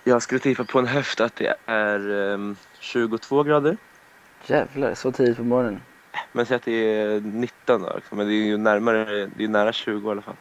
Jag 0.08 0.22
skulle 0.22 0.40
tippa 0.40 0.64
på 0.64 0.80
en 0.80 0.88
höft 0.88 1.22
att 1.22 1.36
det 1.36 1.56
är 1.66 2.32
ehm, 2.34 2.56
22 2.80 3.44
grader. 3.44 3.78
Jävlar, 4.46 4.94
så 4.94 5.12
tidigt 5.12 5.38
på 5.38 5.44
morgonen. 5.44 5.82
Men 6.32 6.46
säg 6.46 6.56
att 6.56 6.64
det 6.64 6.72
är 6.72 7.20
19 7.22 7.82
då. 7.82 7.92
liksom. 7.96 8.18
Men 8.18 8.28
det 8.28 8.34
är 8.34 8.46
ju 8.46 8.58
närmare, 8.58 9.30
det 9.36 9.44
är 9.44 9.48
nära 9.48 9.74
20 9.74 10.08
i 10.08 10.12
alla 10.12 10.22
fall. 10.22 10.36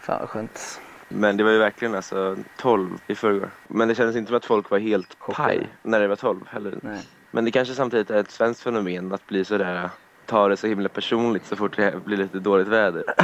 Fan 0.00 0.20
vad 0.20 0.28
skönt. 0.28 0.80
Men 1.08 1.36
det 1.36 1.44
var 1.44 1.50
ju 1.50 1.58
verkligen 1.58 1.94
alltså 1.94 2.36
12 2.56 2.90
i 3.06 3.14
förrgår. 3.14 3.50
Men 3.68 3.88
det 3.88 3.94
kändes 3.94 4.16
inte 4.16 4.28
som 4.28 4.36
att 4.36 4.44
folk 4.44 4.70
var 4.70 4.78
helt 4.78 5.16
Chockade. 5.18 5.48
paj 5.48 5.66
när 5.82 6.00
det 6.00 6.08
var 6.08 6.16
12 6.16 6.40
heller. 6.48 6.78
Nej. 6.82 7.00
Men 7.30 7.44
det 7.44 7.50
kanske 7.50 7.74
samtidigt 7.74 8.10
är 8.10 8.18
ett 8.18 8.30
svenskt 8.30 8.62
fenomen 8.62 9.12
att 9.12 9.26
bli 9.26 9.44
sådär 9.44 9.90
ta 10.26 10.48
det 10.48 10.56
så 10.56 10.66
himla 10.66 10.88
personligt 10.88 11.46
så 11.46 11.56
fort 11.56 11.76
det 11.76 12.04
blir 12.04 12.16
lite 12.16 12.38
dåligt 12.38 12.68
väder. 12.68 13.04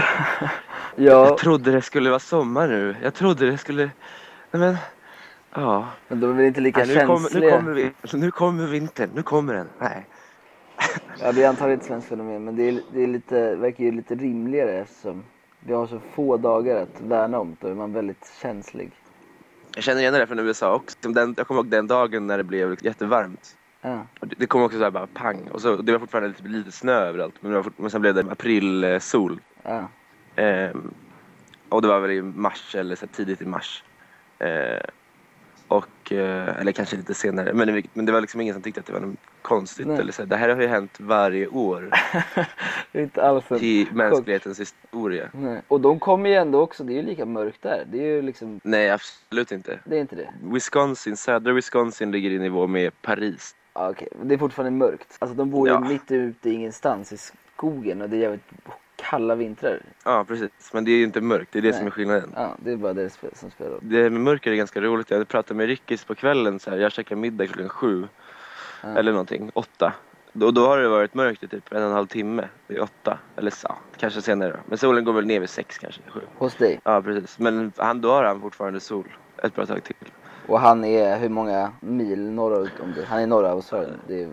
Ja, 1.01 1.05
Jag 1.29 1.39
trodde 1.39 1.73
det 1.73 1.83
skulle 1.83 2.11
vara 2.11 2.21
sommar 2.21 2.69
nu. 2.69 2.97
Jag 3.03 3.15
trodde 3.15 3.51
det 3.51 3.59
skulle... 3.59 3.83
Nej 4.51 4.61
men... 4.61 4.77
Ja. 5.55 5.88
men 6.09 6.21
de 6.21 6.31
är 6.31 6.35
väl 6.35 6.47
inte 6.47 6.61
lika 6.61 6.85
Nej, 6.85 6.88
nu, 6.88 7.00
kommer, 7.00 7.14
nu, 7.14 7.21
känsliga? 7.21 7.57
kommer 7.57 7.73
vi, 7.73 7.93
alltså, 8.00 8.17
nu 8.17 8.31
kommer 8.31 8.67
vintern. 8.67 9.11
Nu 9.14 9.23
kommer 9.23 9.55
den. 9.55 9.69
Nej. 9.78 10.07
Ja, 11.21 11.33
det 11.33 11.43
är 11.43 11.49
antagligen 11.49 11.81
ett 11.81 11.87
svenskt 11.87 12.09
fenomen, 12.09 12.45
men 12.45 12.57
det, 12.57 12.69
är, 12.69 12.81
det 12.93 13.02
är 13.02 13.07
lite, 13.07 13.57
verkar 13.57 13.85
ju 13.85 13.93
lite 13.93 14.14
rimligare 14.14 14.78
eftersom 14.78 15.25
vi 15.61 15.75
har 15.75 15.87
så 15.87 16.00
få 16.14 16.37
dagar 16.37 16.83
att 16.83 17.00
värna 17.00 17.38
om. 17.38 17.57
Då 17.61 17.69
är 17.69 17.75
man 17.75 17.93
väldigt 17.93 18.33
känslig. 18.43 18.90
Jag 19.75 19.85
känner 19.85 20.00
igen 20.00 20.14
det 20.14 20.26
från 20.26 20.38
USA 20.38 20.75
också. 20.75 20.97
Den, 21.00 21.35
jag 21.37 21.47
kommer 21.47 21.61
ihåg 21.61 21.69
den 21.69 21.87
dagen 21.87 22.26
när 22.26 22.38
det 22.38 22.45
blev 22.45 22.76
jättevarmt. 22.81 23.57
Ja. 23.81 24.07
Det, 24.21 24.35
det 24.38 24.47
kom 24.47 24.62
också 24.62 24.78
så 24.78 24.85
här 24.85 24.90
bara 24.90 25.07
pang. 25.07 25.49
Och 25.52 25.61
så, 25.61 25.76
det 25.76 25.93
var 25.93 25.99
fortfarande 25.99 26.28
lite, 26.28 26.49
lite 26.49 26.73
snö 26.73 26.93
överallt. 26.93 27.35
Men, 27.40 27.52
det 27.52 27.64
men 27.76 27.90
sen 27.90 28.00
blev 28.00 28.14
det 28.14 28.21
aprilsol. 28.21 29.40
Ja. 29.62 29.88
Ehm, 30.37 30.95
och 31.69 31.83
det 31.83 31.88
var 31.88 32.00
väl 32.00 32.11
i 32.11 32.23
mars 32.23 32.75
eller 32.75 32.97
så 32.97 33.07
tidigt 33.07 33.43
i 33.43 33.47
mars. 33.47 33.85
Ehm, 34.38 34.81
och, 35.69 36.13
eh, 36.13 36.61
eller 36.61 36.73
kanske 36.73 36.97
lite 36.97 37.15
senare. 37.15 37.53
Men 37.55 37.83
men 37.95 38.07
det 38.07 38.13
var 38.13 38.21
liksom 38.21 38.41
ingen 38.41 38.55
som 38.55 38.63
tyckte 38.63 38.81
att 38.81 38.87
det 38.87 38.93
var 38.93 39.01
något 39.01 39.17
konstigt. 39.43 39.87
Nej. 39.87 39.99
Eller 39.99 40.13
så 40.13 40.25
det 40.25 40.37
här 40.37 40.49
har 40.49 40.63
ju 40.63 40.67
hänt 40.69 40.97
varje 41.01 41.47
år 41.47 41.81
Det 42.93 42.99
är 42.99 43.03
inte 43.03 43.23
alls 43.23 43.45
en 43.51 43.59
i 43.61 43.89
mänsklighetens 43.93 44.61
historia. 44.61 45.29
Nej. 45.33 45.63
Och 45.69 45.81
de 45.81 46.01
kommer 46.01 46.29
ju 46.29 46.35
ändå 46.35 46.61
också, 46.61 46.85
det 46.85 46.93
är 46.93 46.97
ju 46.97 47.03
lika 47.03 47.27
mörkt 47.27 47.63
där. 47.63 47.85
Det 47.93 47.99
är 47.99 48.07
ju 48.07 48.23
liksom, 48.23 48.61
Nej, 48.65 48.91
absolut 48.91 49.53
inte. 49.53 49.79
det 49.85 49.97
är 49.97 50.01
inte 50.01 50.17
det. 50.17 50.29
Wisconsin, 50.43 51.17
södra 51.17 51.53
Wisconsin 51.53 52.11
ligger 52.11 52.31
i 52.31 52.39
nivå 52.39 52.67
med 52.67 53.03
Paris. 53.03 53.55
Okej. 53.73 54.09
Men 54.19 54.29
Det 54.29 54.35
är 54.35 54.39
fortfarande 54.39 54.79
mörkt. 54.79 55.17
Alltså 55.19 55.37
de 55.37 55.51
bor 55.51 55.69
ju 55.69 55.75
Ja. 55.75 55.81
mitt 55.81 56.11
ute 56.11 56.51
i 56.51 56.53
ingenstans 56.55 57.13
i 57.13 57.17
skogen 57.57 58.03
och 58.03 58.11
det 58.11 58.17
är 58.17 58.21
jävligt 58.21 58.51
kalla 59.02 59.35
vintrar. 59.35 59.83
Ja, 60.05 60.25
precis. 60.28 60.50
Men 60.73 60.85
det 60.85 60.90
är 60.90 60.97
ju 60.97 61.05
inte 61.05 61.21
mörkt. 61.21 61.52
Det 61.52 61.59
är 61.59 61.62
det 61.62 61.71
Nej. 61.71 61.78
som 61.78 61.87
är 61.87 61.90
skillnaden. 61.90 62.33
Ja, 62.35 62.57
det 62.59 62.73
är 62.73 62.76
bara 62.76 62.93
det 62.93 63.11
som 63.33 63.50
spelar 63.50 63.71
roll. 63.71 63.81
Det 63.83 64.11
med 64.11 64.21
mörker 64.21 64.50
är 64.50 64.57
ganska 64.57 64.81
roligt. 64.81 65.11
Jag 65.11 65.28
pratade 65.28 65.55
med 65.55 65.67
Rickis 65.67 66.05
på 66.05 66.14
kvällen. 66.14 66.59
Så 66.59 66.71
här, 66.71 66.78
jag 66.78 66.93
käkade 66.93 67.21
middag 67.21 67.47
klockan 67.47 67.69
sju. 67.69 68.09
Ja. 68.83 68.88
Eller 68.88 69.12
någonting. 69.12 69.50
Åtta. 69.55 69.93
Då, 70.33 70.50
då 70.50 70.67
har 70.67 70.78
det 70.78 70.88
varit 70.88 71.14
mörkt 71.14 71.43
i 71.43 71.49
typ 71.49 71.73
en 71.73 71.83
och 71.83 71.88
en 71.88 71.95
halv 71.95 72.07
timme. 72.07 72.49
Vid 72.67 72.81
åtta. 72.81 73.19
Eller 73.37 73.50
så, 73.50 73.67
ja, 73.69 73.78
kanske 73.97 74.23
senare 74.23 74.50
då. 74.50 74.59
Men 74.67 74.78
solen 74.78 75.05
går 75.05 75.12
väl 75.12 75.26
ner 75.26 75.40
vid 75.40 75.50
sex 75.50 75.78
kanske. 75.78 76.00
Sju. 76.07 76.21
Hos 76.38 76.55
dig. 76.55 76.81
Ja, 76.85 77.02
precis. 77.02 77.38
Men 77.38 77.73
han, 77.76 78.00
då 78.00 78.11
har 78.11 78.25
han 78.25 78.40
fortfarande 78.40 78.81
sol. 78.81 79.17
Ett 79.43 79.55
bra 79.55 79.67
tag 79.67 79.85
till. 79.85 79.97
Och 80.47 80.61
han 80.61 80.85
är 80.85 81.19
hur 81.19 81.28
många 81.28 81.73
mil 81.81 82.31
norrut 82.31 82.81
om 82.83 82.93
det? 82.97 83.05
Han 83.05 83.21
är 83.21 83.26
norra 83.26 83.50
Australien. 83.50 84.00
Det 84.07 84.23
är, 84.23 84.28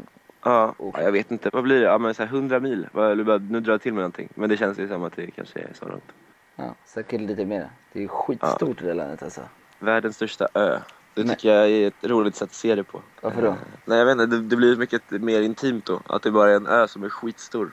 Ja, 0.45 0.75
ja, 0.79 1.01
jag 1.01 1.11
vet 1.11 1.31
inte. 1.31 1.49
Vad 1.53 1.63
blir 1.63 1.79
det? 1.79 1.85
Ja, 1.85 1.97
men 1.97 2.13
så 2.13 2.23
här 2.23 2.29
100 2.29 2.59
mil. 2.59 2.87
Nu 2.93 3.59
drar 3.59 3.73
jag 3.73 3.81
till 3.81 3.93
med 3.93 4.01
någonting. 4.01 4.29
Men 4.35 4.49
det 4.49 4.57
känns 4.57 4.79
ju 4.79 4.87
som 4.87 5.03
att 5.03 5.15
det 5.15 5.31
kanske 5.31 5.59
är 5.59 5.69
så 5.73 5.85
långt. 5.85 6.11
ja, 6.55 6.75
säkert 6.85 7.21
lite 7.21 7.45
mer. 7.45 7.69
Det 7.93 7.99
är 7.99 8.03
ju 8.03 8.07
skitstort 8.07 8.79
det 8.79 8.85
där 8.87 8.93
landet 8.93 9.23
alltså. 9.23 9.41
Världens 9.79 10.15
största 10.15 10.47
ö. 10.53 10.79
Det 11.13 11.23
Nej. 11.23 11.35
tycker 11.35 11.53
jag 11.53 11.69
är 11.69 11.87
ett 11.87 12.03
roligt 12.03 12.35
sätt 12.35 12.49
att 12.49 12.53
se 12.53 12.75
det 12.75 12.83
på. 12.83 13.01
Varför 13.21 13.41
då? 13.41 13.47
Eh, 13.47 13.55
Nej 13.85 13.97
jag 13.97 14.05
vet 14.05 14.11
inte, 14.11 14.25
det, 14.25 14.41
det 14.41 14.55
blir 14.55 14.75
mycket 14.77 15.11
mer 15.11 15.41
intimt 15.41 15.85
då. 15.85 16.01
Att 16.07 16.21
det 16.21 16.31
bara 16.31 16.51
är 16.51 16.55
en 16.55 16.67
ö 16.67 16.87
som 16.87 17.03
är 17.03 17.09
skitstor. 17.09 17.71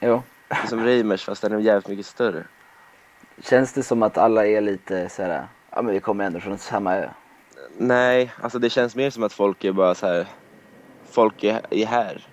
Jo. 0.00 0.22
Det 0.48 0.54
är 0.54 0.66
som 0.66 0.84
Reimers 0.84 1.24
fast 1.24 1.42
den 1.42 1.52
är 1.52 1.58
jävligt 1.58 1.88
mycket 1.88 2.06
större. 2.06 2.44
Känns 3.42 3.72
det 3.72 3.82
som 3.82 4.02
att 4.02 4.18
alla 4.18 4.46
är 4.46 4.60
lite 4.60 5.08
så 5.08 5.22
här, 5.22 5.46
ja 5.70 5.82
men 5.82 5.94
vi 5.94 6.00
kommer 6.00 6.24
ändå 6.24 6.40
från 6.40 6.58
samma 6.58 6.96
ö. 6.96 7.08
Nej, 7.76 8.32
alltså 8.40 8.58
det 8.58 8.70
känns 8.70 8.96
mer 8.96 9.10
som 9.10 9.22
att 9.22 9.32
folk 9.32 9.64
är 9.64 9.72
bara 9.72 9.94
så 9.94 10.06
här. 10.06 10.26
Folk 11.10 11.44
är, 11.44 11.60
är 11.70 11.86
här. 11.86 12.26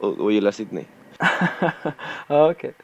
Och, 0.00 0.20
och 0.20 0.32
gillar 0.32 0.50
Sydney. 0.50 0.84
ja 2.28 2.50
okej. 2.50 2.74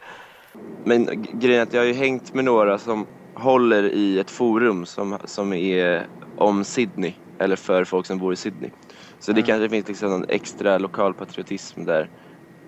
Men 0.85 1.23
g- 1.23 1.31
grejen 1.35 1.59
är 1.59 1.63
att 1.63 1.73
jag 1.73 1.81
har 1.81 1.87
ju 1.87 1.93
hängt 1.93 2.35
med 2.35 2.45
några 2.45 2.79
som 2.79 3.07
håller 3.35 3.83
i 3.83 4.19
ett 4.19 4.31
forum 4.31 4.87
som, 4.87 5.19
som 5.25 5.53
är 5.53 6.07
om 6.35 6.65
Sydney. 6.65 7.15
Eller 7.39 7.57
för 7.57 7.85
folk 7.85 8.07
som 8.07 8.19
bor 8.19 8.33
i 8.33 8.37
Sydney. 8.37 8.71
Så 9.19 9.33
det 9.33 9.41
Ja. 9.41 9.47
kanske 9.47 9.69
finns 9.69 9.89
liksom 9.89 10.11
någon 10.11 10.25
extra 10.29 10.79
lokal 10.79 11.15
patriotism 11.15 11.85
där 11.85 12.11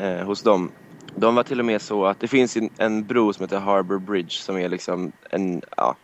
eh, 0.02 0.26
hos 0.26 0.42
dem. 0.42 0.72
De 1.14 1.34
var 1.34 1.42
till 1.42 1.58
och 1.60 1.66
med 1.66 1.82
så 1.82 2.06
att 2.06 2.20
det 2.20 2.28
finns 2.28 2.56
en, 2.56 2.70
en 2.78 3.06
bro 3.06 3.32
som 3.32 3.42
heter 3.44 3.58
Harbour 3.58 3.98
Bridge 3.98 4.30
som 4.30 4.56
är 4.58 4.68
liksom 4.68 5.12
en, 5.30 5.62
ja, 5.76 5.96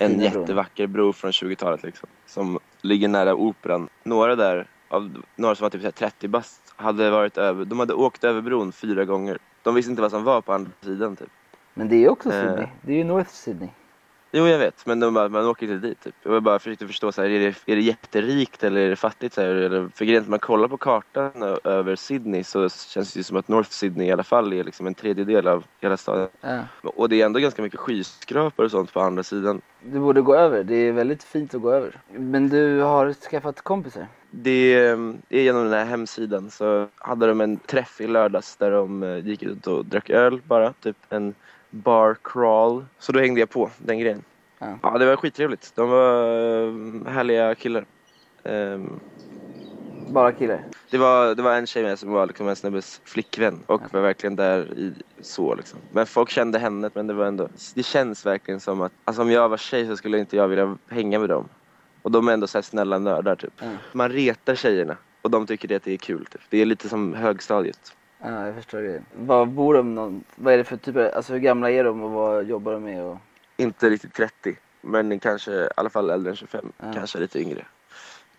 en 0.00 0.20
jättevacker 0.20 0.86
bro 0.86 1.12
från 1.12 1.30
20-talet 1.30 1.82
liksom. 1.82 2.08
Som 2.26 2.58
ligger 2.82 3.08
nära 3.08 3.34
operan. 3.34 3.88
Några 4.04 4.36
där, 4.36 4.70
av 4.88 5.22
några 5.36 5.54
som 5.54 5.64
var 5.64 5.70
typ 5.70 5.80
så 5.80 5.86
här 5.86 5.92
30 5.92 6.28
bast, 6.28 6.74
hade 6.76 7.10
varit 7.10 7.38
över, 7.38 7.64
de 7.64 7.78
hade 7.78 7.94
åkt 7.94 8.24
över 8.24 8.40
bron 8.40 8.72
fyra 8.72 9.04
gånger. 9.04 9.38
De 9.62 9.74
visste 9.74 9.90
inte 9.90 10.02
vad 10.02 10.10
som 10.10 10.24
var 10.24 10.40
på 10.40 10.52
andra 10.52 10.70
sidan 10.82 11.16
typ. 11.16 11.28
Men 11.74 11.88
det 11.88 12.04
är 12.04 12.08
också 12.08 12.28
Eh. 12.32 12.40
Sydney. 12.42 12.66
Det 12.82 12.92
är 12.92 12.96
ju 12.96 13.04
North 13.04 13.30
Sydney. 13.30 13.68
Jo 14.38 14.46
jag 14.46 14.58
vet, 14.58 14.86
men 14.86 15.00
de 15.00 15.14
bara, 15.14 15.28
man 15.28 15.46
åker 15.46 15.72
inte 15.72 15.86
dit 15.86 16.00
typ. 16.00 16.14
Jag 16.22 16.42
bara 16.42 16.58
försökte 16.58 16.86
förstå 16.86 17.12
så 17.12 17.22
här, 17.22 17.28
är 17.28 17.40
det, 17.40 17.72
är 17.72 17.76
det 17.76 17.82
jätterikt 17.82 18.64
eller 18.64 18.80
är 18.80 18.88
det 18.88 18.96
fattigt? 18.96 19.34
Så 19.34 19.40
här, 19.40 19.48
eller, 19.48 19.88
för 19.94 20.04
grejen 20.04 20.22
är 20.22 20.24
att 20.24 20.30
man 20.30 20.38
kollar 20.38 20.68
på 20.68 20.76
kartan 20.76 21.58
över 21.64 21.96
Sydney 21.96 22.44
så 22.44 22.68
känns 22.68 23.12
det 23.12 23.18
ju 23.18 23.24
som 23.24 23.36
att 23.36 23.48
North 23.48 23.70
Sydney 23.70 24.06
i 24.06 24.12
alla 24.12 24.24
fall 24.24 24.52
är 24.52 24.64
liksom 24.64 24.86
en 24.86 24.94
tredjedel 24.94 25.48
av 25.48 25.64
hela 25.80 25.96
staden. 25.96 26.28
Ja. 26.40 26.60
Och 26.82 27.08
det 27.08 27.20
är 27.20 27.26
ändå 27.26 27.40
ganska 27.40 27.62
mycket 27.62 27.80
skyskrapor 27.80 28.64
och 28.64 28.70
sånt 28.70 28.92
på 28.92 29.00
andra 29.00 29.22
sidan. 29.22 29.60
Du 29.82 29.98
borde 29.98 30.20
gå 30.20 30.34
över. 30.34 30.64
Det 30.64 30.74
är 30.74 30.92
väldigt 30.92 31.24
fint 31.24 31.54
att 31.54 31.62
gå 31.62 31.72
över. 31.72 32.00
Men 32.12 32.48
du 32.48 32.80
har 32.80 33.12
skaffat 33.12 33.60
kompisar? 33.60 34.06
Det 34.30 34.74
är 34.74 35.14
genom 35.28 35.64
den 35.64 35.72
här 35.72 35.84
hemsidan 35.84 36.50
så 36.50 36.88
hade 36.96 37.26
de 37.26 37.40
en 37.40 37.56
träff 37.56 38.00
i 38.00 38.06
lördags 38.06 38.56
där 38.56 38.70
de 38.70 39.02
eh, 39.02 39.26
gick 39.26 39.42
ut 39.42 39.66
och 39.66 39.84
drack 39.84 40.10
öl 40.10 40.40
bara. 40.46 40.72
Typ 40.72 40.96
en 41.08 41.34
bar 41.70 42.16
crawl. 42.24 42.84
Så 42.98 43.12
då 43.12 43.20
hängde 43.20 43.40
jag 43.40 43.50
på 43.50 43.70
den 43.78 43.98
grejen. 43.98 44.22
Ja. 44.58 44.78
Ja, 44.82 44.98
det 44.98 45.06
var 45.06 45.16
skittrevligt. 45.16 45.72
De 45.74 45.88
var 45.90 46.22
eh, 46.22 47.12
härliga 47.12 47.54
killar. 47.54 47.84
Ehm, 48.44 49.00
Bara 50.10 50.32
killar? 50.32 50.64
det, 50.90 50.98
var, 50.98 51.34
det 51.34 51.42
var 51.42 51.54
en 51.54 51.66
tjej 51.66 51.82
med 51.82 51.98
som 51.98 52.10
var 52.12 52.26
liksom 52.26 52.48
en 52.48 52.56
snubbes 52.56 53.00
flickvän 53.04 53.60
och 53.66 53.82
Ja. 53.82 53.88
var 53.92 54.00
verkligen 54.00 54.36
där 54.36 54.78
i 54.78 54.92
så 55.20 55.54
liksom. 55.54 55.78
Men 55.92 56.06
folk 56.06 56.30
kände 56.30 56.58
henne 56.58 56.90
men 56.94 57.06
det 57.06 57.14
var 57.14 57.26
ändå, 57.26 57.48
det 57.74 57.82
känns 57.82 58.26
verkligen 58.26 58.60
som 58.60 58.80
att, 58.80 58.92
alltså 59.04 59.22
om 59.22 59.30
jag 59.30 59.48
var 59.48 59.56
tjej 59.56 59.86
så 59.86 59.96
skulle 59.96 60.18
inte 60.18 60.36
jag 60.36 60.48
vilja 60.48 60.76
hänga 60.88 61.18
med 61.18 61.28
dem. 61.28 61.48
Och 62.02 62.10
de 62.10 62.28
är 62.28 62.32
ändå 62.32 62.46
så 62.46 62.58
här 62.58 62.62
snälla 62.62 62.98
nördar 62.98 63.36
typ. 63.36 63.52
Ja. 63.60 63.66
Man 63.92 64.08
retar 64.12 64.54
tjejerna 64.54 64.96
och 65.22 65.30
de 65.30 65.46
tycker 65.46 65.68
det 65.68 65.74
att 65.76 65.84
det 65.84 65.92
är 65.92 65.96
kul. 65.96 66.26
Typ. 66.26 66.40
Det 66.50 66.58
är 66.62 66.66
lite 66.66 66.88
som 66.88 67.14
högstadiet. 67.14 67.94
Ja, 68.22 68.46
jag 68.46 68.54
förstår 68.54 68.78
det. 68.82 69.02
Var 69.16 69.46
bor 69.46 69.74
de 69.74 69.94
någon, 69.94 70.24
vad 70.34 70.54
är 70.54 70.58
det 70.58 70.64
för 70.64 70.76
typ 70.76 70.96
av- 70.96 71.10
alltså 71.14 71.32
hur 71.32 71.40
gamla 71.40 71.70
är 71.70 71.84
de 71.84 72.02
och 72.02 72.10
vad 72.10 72.44
jobbar 72.44 72.72
de 72.72 72.84
med? 72.84 73.02
Och... 73.04 73.18
Inte 73.56 73.90
riktigt 73.90 74.14
30, 74.14 74.56
men 74.80 75.18
kanske 75.20 75.52
i 75.52 75.68
alla 75.76 75.90
fall 75.90 76.10
äldre 76.10 76.30
än 76.30 76.36
25. 76.36 76.72
Ja. 76.78 76.92
Kanske 76.94 77.18
lite 77.18 77.40
yngre. 77.40 77.64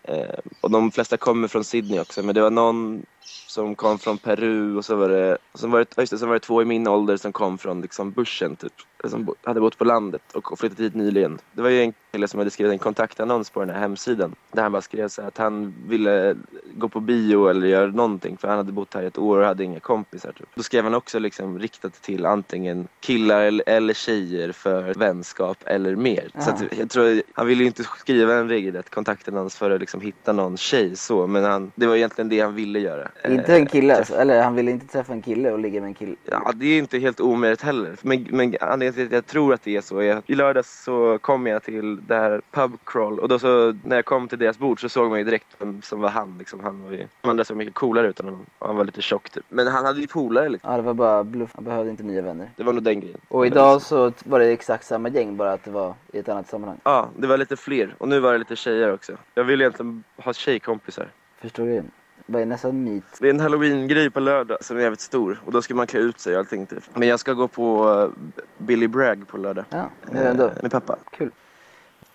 Eh, 0.02 0.38
och 0.60 0.70
de 0.70 0.90
flesta 0.90 1.16
kommer 1.16 1.48
från 1.48 1.64
Sydney 1.64 2.00
också, 2.00 2.22
men 2.22 2.34
det 2.34 2.40
var 2.40 2.50
någon 2.50 3.06
som 3.46 3.74
kom 3.74 3.98
från 3.98 4.18
Peru 4.18 4.76
och 4.76 4.84
så 4.84 4.96
var 4.96 5.08
det, 5.08 5.38
så 5.54 5.68
var 5.68 5.78
det, 5.78 5.86
just 5.98 6.12
det, 6.12 6.18
så 6.18 6.26
var 6.26 6.34
det 6.34 6.40
två 6.40 6.62
i 6.62 6.64
min 6.64 6.88
ålder 6.88 7.16
som 7.16 7.32
kom 7.32 7.58
från 7.58 7.80
liksom 7.80 8.10
bushen 8.10 8.56
typ. 8.56 8.72
Som 9.04 9.34
hade 9.42 9.60
bott 9.60 9.78
på 9.78 9.84
landet 9.84 10.22
och 10.34 10.58
flyttat 10.58 10.80
hit 10.80 10.94
nyligen. 10.94 11.38
Det 11.52 11.62
var 11.62 11.68
ju 11.70 11.82
en 11.82 11.92
kille 12.12 12.28
som 12.28 12.38
hade 12.38 12.50
skrivit 12.50 12.72
en 12.72 12.78
kontaktannons 12.78 13.50
på 13.50 13.60
den 13.60 13.70
här 13.70 13.78
hemsidan. 13.80 14.34
Där 14.52 14.62
han 14.62 14.72
bara 14.72 14.82
skrev 14.82 15.08
så 15.08 15.22
att 15.22 15.38
han 15.38 15.74
ville 15.88 16.36
gå 16.74 16.88
på 16.88 17.00
bio 17.00 17.48
eller 17.48 17.66
göra 17.66 17.86
någonting 17.86 18.36
för 18.36 18.48
han 18.48 18.56
hade 18.56 18.72
bott 18.72 18.94
här 18.94 19.02
i 19.02 19.06
ett 19.06 19.18
år 19.18 19.38
och 19.38 19.46
hade 19.46 19.64
inga 19.64 19.80
kompisar. 19.80 20.32
Typ. 20.32 20.48
Då 20.54 20.62
skrev 20.62 20.84
han 20.84 20.94
också 20.94 21.18
liksom 21.18 21.58
riktat 21.58 22.02
till 22.02 22.26
antingen 22.26 22.88
killar 23.00 23.62
eller, 23.66 23.94
tjejer 23.94 24.52
för 24.52 24.94
vänskap 24.94 25.58
eller 25.66 25.96
mer. 25.96 26.30
Så 26.34 26.50
Ja. 26.50 26.52
att 26.52 26.78
jag 26.78 26.90
tror, 26.90 27.22
han 27.34 27.46
ville 27.46 27.62
ju 27.62 27.66
inte 27.66 27.84
skriva 27.84 28.34
en 28.34 28.48
regelrätt 28.48 28.90
kontaktannons 28.90 29.56
för 29.56 29.70
att 29.70 29.80
liksom 29.80 30.00
hitta 30.00 30.32
någon 30.32 30.56
tjej 30.56 30.96
så 30.96 31.26
men 31.26 31.44
han, 31.44 31.72
det 31.74 31.86
var 31.86 31.96
egentligen 31.96 32.28
det 32.28 32.40
han 32.40 32.54
ville 32.54 32.78
göra. 32.80 33.09
Inte 33.28 33.54
en 33.54 33.66
kille 33.66 33.96
alltså, 33.96 34.14
eller 34.14 34.42
han 34.42 34.54
ville 34.54 34.70
inte 34.70 34.86
träffa 34.86 35.12
en 35.12 35.22
kille 35.22 35.52
och 35.52 35.58
ligga 35.58 35.80
med 35.80 35.88
en 35.88 35.94
kille. 35.94 36.16
Ja, 36.24 36.52
det 36.54 36.66
är 36.66 36.78
inte 36.78 36.98
helt 36.98 37.20
omöjligt 37.20 37.62
heller. 37.62 37.96
Men, 38.02 38.26
men 38.30 38.56
anledningen 38.60 38.94
till 38.94 39.06
att 39.06 39.12
jag 39.12 39.26
tror 39.26 39.54
att 39.54 39.62
det 39.62 39.76
är 39.76 39.80
så 39.80 39.98
är 39.98 40.16
att 40.16 40.30
i 40.30 40.34
lördags 40.34 40.82
så 40.84 41.18
kom 41.18 41.46
jag 41.46 41.62
till 41.62 42.06
det 42.06 42.14
här 42.14 42.40
pub 42.50 42.72
crawl 42.84 43.18
och 43.18 43.28
då 43.28 43.38
så 43.38 43.76
när 43.84 43.96
jag 43.96 44.04
kom 44.04 44.28
till 44.28 44.38
deras 44.38 44.58
bord 44.58 44.80
så 44.80 44.88
såg 44.88 45.10
man 45.10 45.18
ju 45.18 45.24
direkt 45.24 45.46
vem 45.58 45.82
som 45.82 46.00
var 46.00 46.08
han. 46.08 46.36
Liksom. 46.38 46.60
Han 46.60 46.84
var 46.84 46.90
ju, 46.90 47.06
de 47.20 47.30
andra 47.30 47.44
såg 47.44 47.56
mycket 47.56 47.74
coolare 47.74 48.08
ut 48.08 48.20
än 48.20 48.26
honom. 48.26 48.46
Och 48.58 48.66
Han 48.66 48.76
var 48.76 48.84
lite 48.84 49.02
tjock 49.02 49.30
typ. 49.30 49.44
Men 49.48 49.66
han 49.66 49.84
hade 49.84 50.00
ju 50.00 50.06
polare 50.06 50.48
liksom. 50.48 50.70
Ja, 50.70 50.76
det 50.76 50.82
var 50.82 50.94
bara 50.94 51.24
bluff. 51.24 51.50
Han 51.54 51.64
behövde 51.64 51.90
inte 51.90 52.02
nya 52.02 52.22
vänner. 52.22 52.50
Det 52.56 52.62
var 52.62 52.72
nog 52.72 52.82
den 52.82 53.00
grejen. 53.00 53.20
Och 53.28 53.46
idag 53.46 53.82
så 53.82 54.12
var 54.24 54.38
det 54.38 54.46
exakt 54.46 54.86
samma 54.86 55.08
gäng, 55.08 55.36
bara 55.36 55.52
att 55.52 55.64
det 55.64 55.70
var 55.70 55.94
i 56.12 56.18
ett 56.18 56.28
annat 56.28 56.48
sammanhang. 56.48 56.78
Ja, 56.84 57.08
det 57.16 57.26
var 57.26 57.38
lite 57.38 57.56
fler. 57.56 57.94
Och 57.98 58.08
nu 58.08 58.20
var 58.20 58.32
det 58.32 58.38
lite 58.38 58.56
tjejer 58.56 58.92
också. 58.92 59.12
Jag 59.34 59.44
vill 59.44 59.60
egentligen 59.60 60.04
ha 60.16 60.32
tjejkompisar. 60.32 61.08
Förstår 61.40 61.66
du? 61.66 61.82
Vad 62.30 62.42
är 62.42 62.46
nästa 62.46 62.72
meet? 62.72 63.04
Det 63.20 63.26
är 63.26 63.30
en 63.30 63.40
halloween-grej 63.40 64.10
på 64.10 64.20
lördag 64.20 64.64
som 64.64 64.76
är 64.76 64.80
jävligt 64.80 65.00
stor. 65.00 65.40
Och 65.44 65.52
då 65.52 65.62
ska 65.62 65.74
man 65.74 65.86
klä 65.86 66.00
ut 66.00 66.20
sig 66.20 66.34
och 66.34 66.38
allting 66.38 66.66
typ. 66.66 66.84
Men 66.94 67.08
jag 67.08 67.20
ska 67.20 67.32
gå 67.32 67.48
på 67.48 67.88
uh, 67.88 68.10
Billy 68.58 68.88
Bragg 68.88 69.28
på 69.28 69.36
lördag. 69.36 69.64
Ja, 69.70 69.90
ändå. 70.14 70.44
Eh, 70.44 70.52
Med 70.62 70.70
pappa. 70.70 70.98
Kul. 71.10 71.30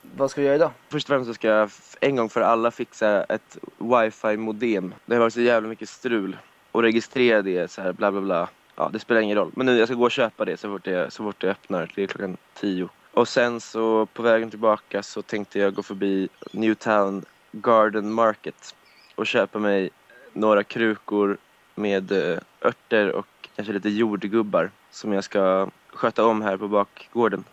Vad 0.02 0.32
ska 0.32 0.42
du 0.42 0.46
göra 0.46 0.56
idag? 0.56 0.72
Först 0.90 1.10
och 1.10 1.14
främst 1.14 1.28
så 1.28 1.34
ska 1.34 1.48
jag 1.48 1.70
en 2.00 2.16
gång 2.16 2.30
för 2.30 2.42
alla 2.42 2.72
fixa 2.72 3.24
ett 3.24 3.58
wifi-modem. 3.78 4.94
Det 5.06 5.16
har 5.16 5.20
varit 5.20 5.34
så 5.34 5.42
jävla 5.42 5.70
mycket 5.70 5.90
strul. 5.90 6.38
Och 6.72 6.82
registrera 6.82 7.42
det 7.42 7.72
så 7.72 7.82
här 7.82 7.94
bla 7.94 8.12
bla 8.12 8.22
bla. 8.22 8.50
Ja, 8.76 8.90
det 8.94 9.00
spelar 9.00 9.22
ingen 9.22 9.38
roll. 9.38 9.52
Men 9.56 9.66
nu 9.66 9.78
jag 9.78 9.88
ska 9.88 9.96
gå 9.96 10.04
och 10.04 10.12
köpa 10.12 10.46
det 10.46 10.58
så 10.58 10.70
fort 10.70 10.84
det, 10.86 11.14
så 11.14 11.24
fort 11.24 11.42
det 11.42 11.52
öppnar. 11.52 11.92
Det 11.96 12.04
är 12.04 12.08
klockan 12.08 12.38
tio. 12.54 12.90
Och 13.14 13.28
sen 13.28 13.62
så 13.62 14.06
på 14.06 14.24
vägen 14.24 14.50
tillbaka 14.50 15.04
så 15.04 15.22
tänkte 15.22 15.60
jag 15.60 15.74
gå 15.74 15.84
förbi 15.84 16.30
Newtown 16.52 17.26
Garden 17.52 18.14
Market 18.14 18.76
och 19.16 19.28
köpa 19.28 19.60
mig 19.60 19.90
några 20.36 20.63
krukor 20.63 21.38
med 21.75 22.12
eh, 22.12 22.38
örter 22.62 23.12
och 23.12 23.27
kanske 23.56 23.74
lite 23.74 23.89
jordgubbar 23.89 24.72
som 24.92 25.13
jag 25.13 25.24
ska 25.24 25.70
sköta 25.94 26.25
om 26.25 26.42
här 26.42 26.58
på 26.58 26.68
bakgården. 26.68 27.44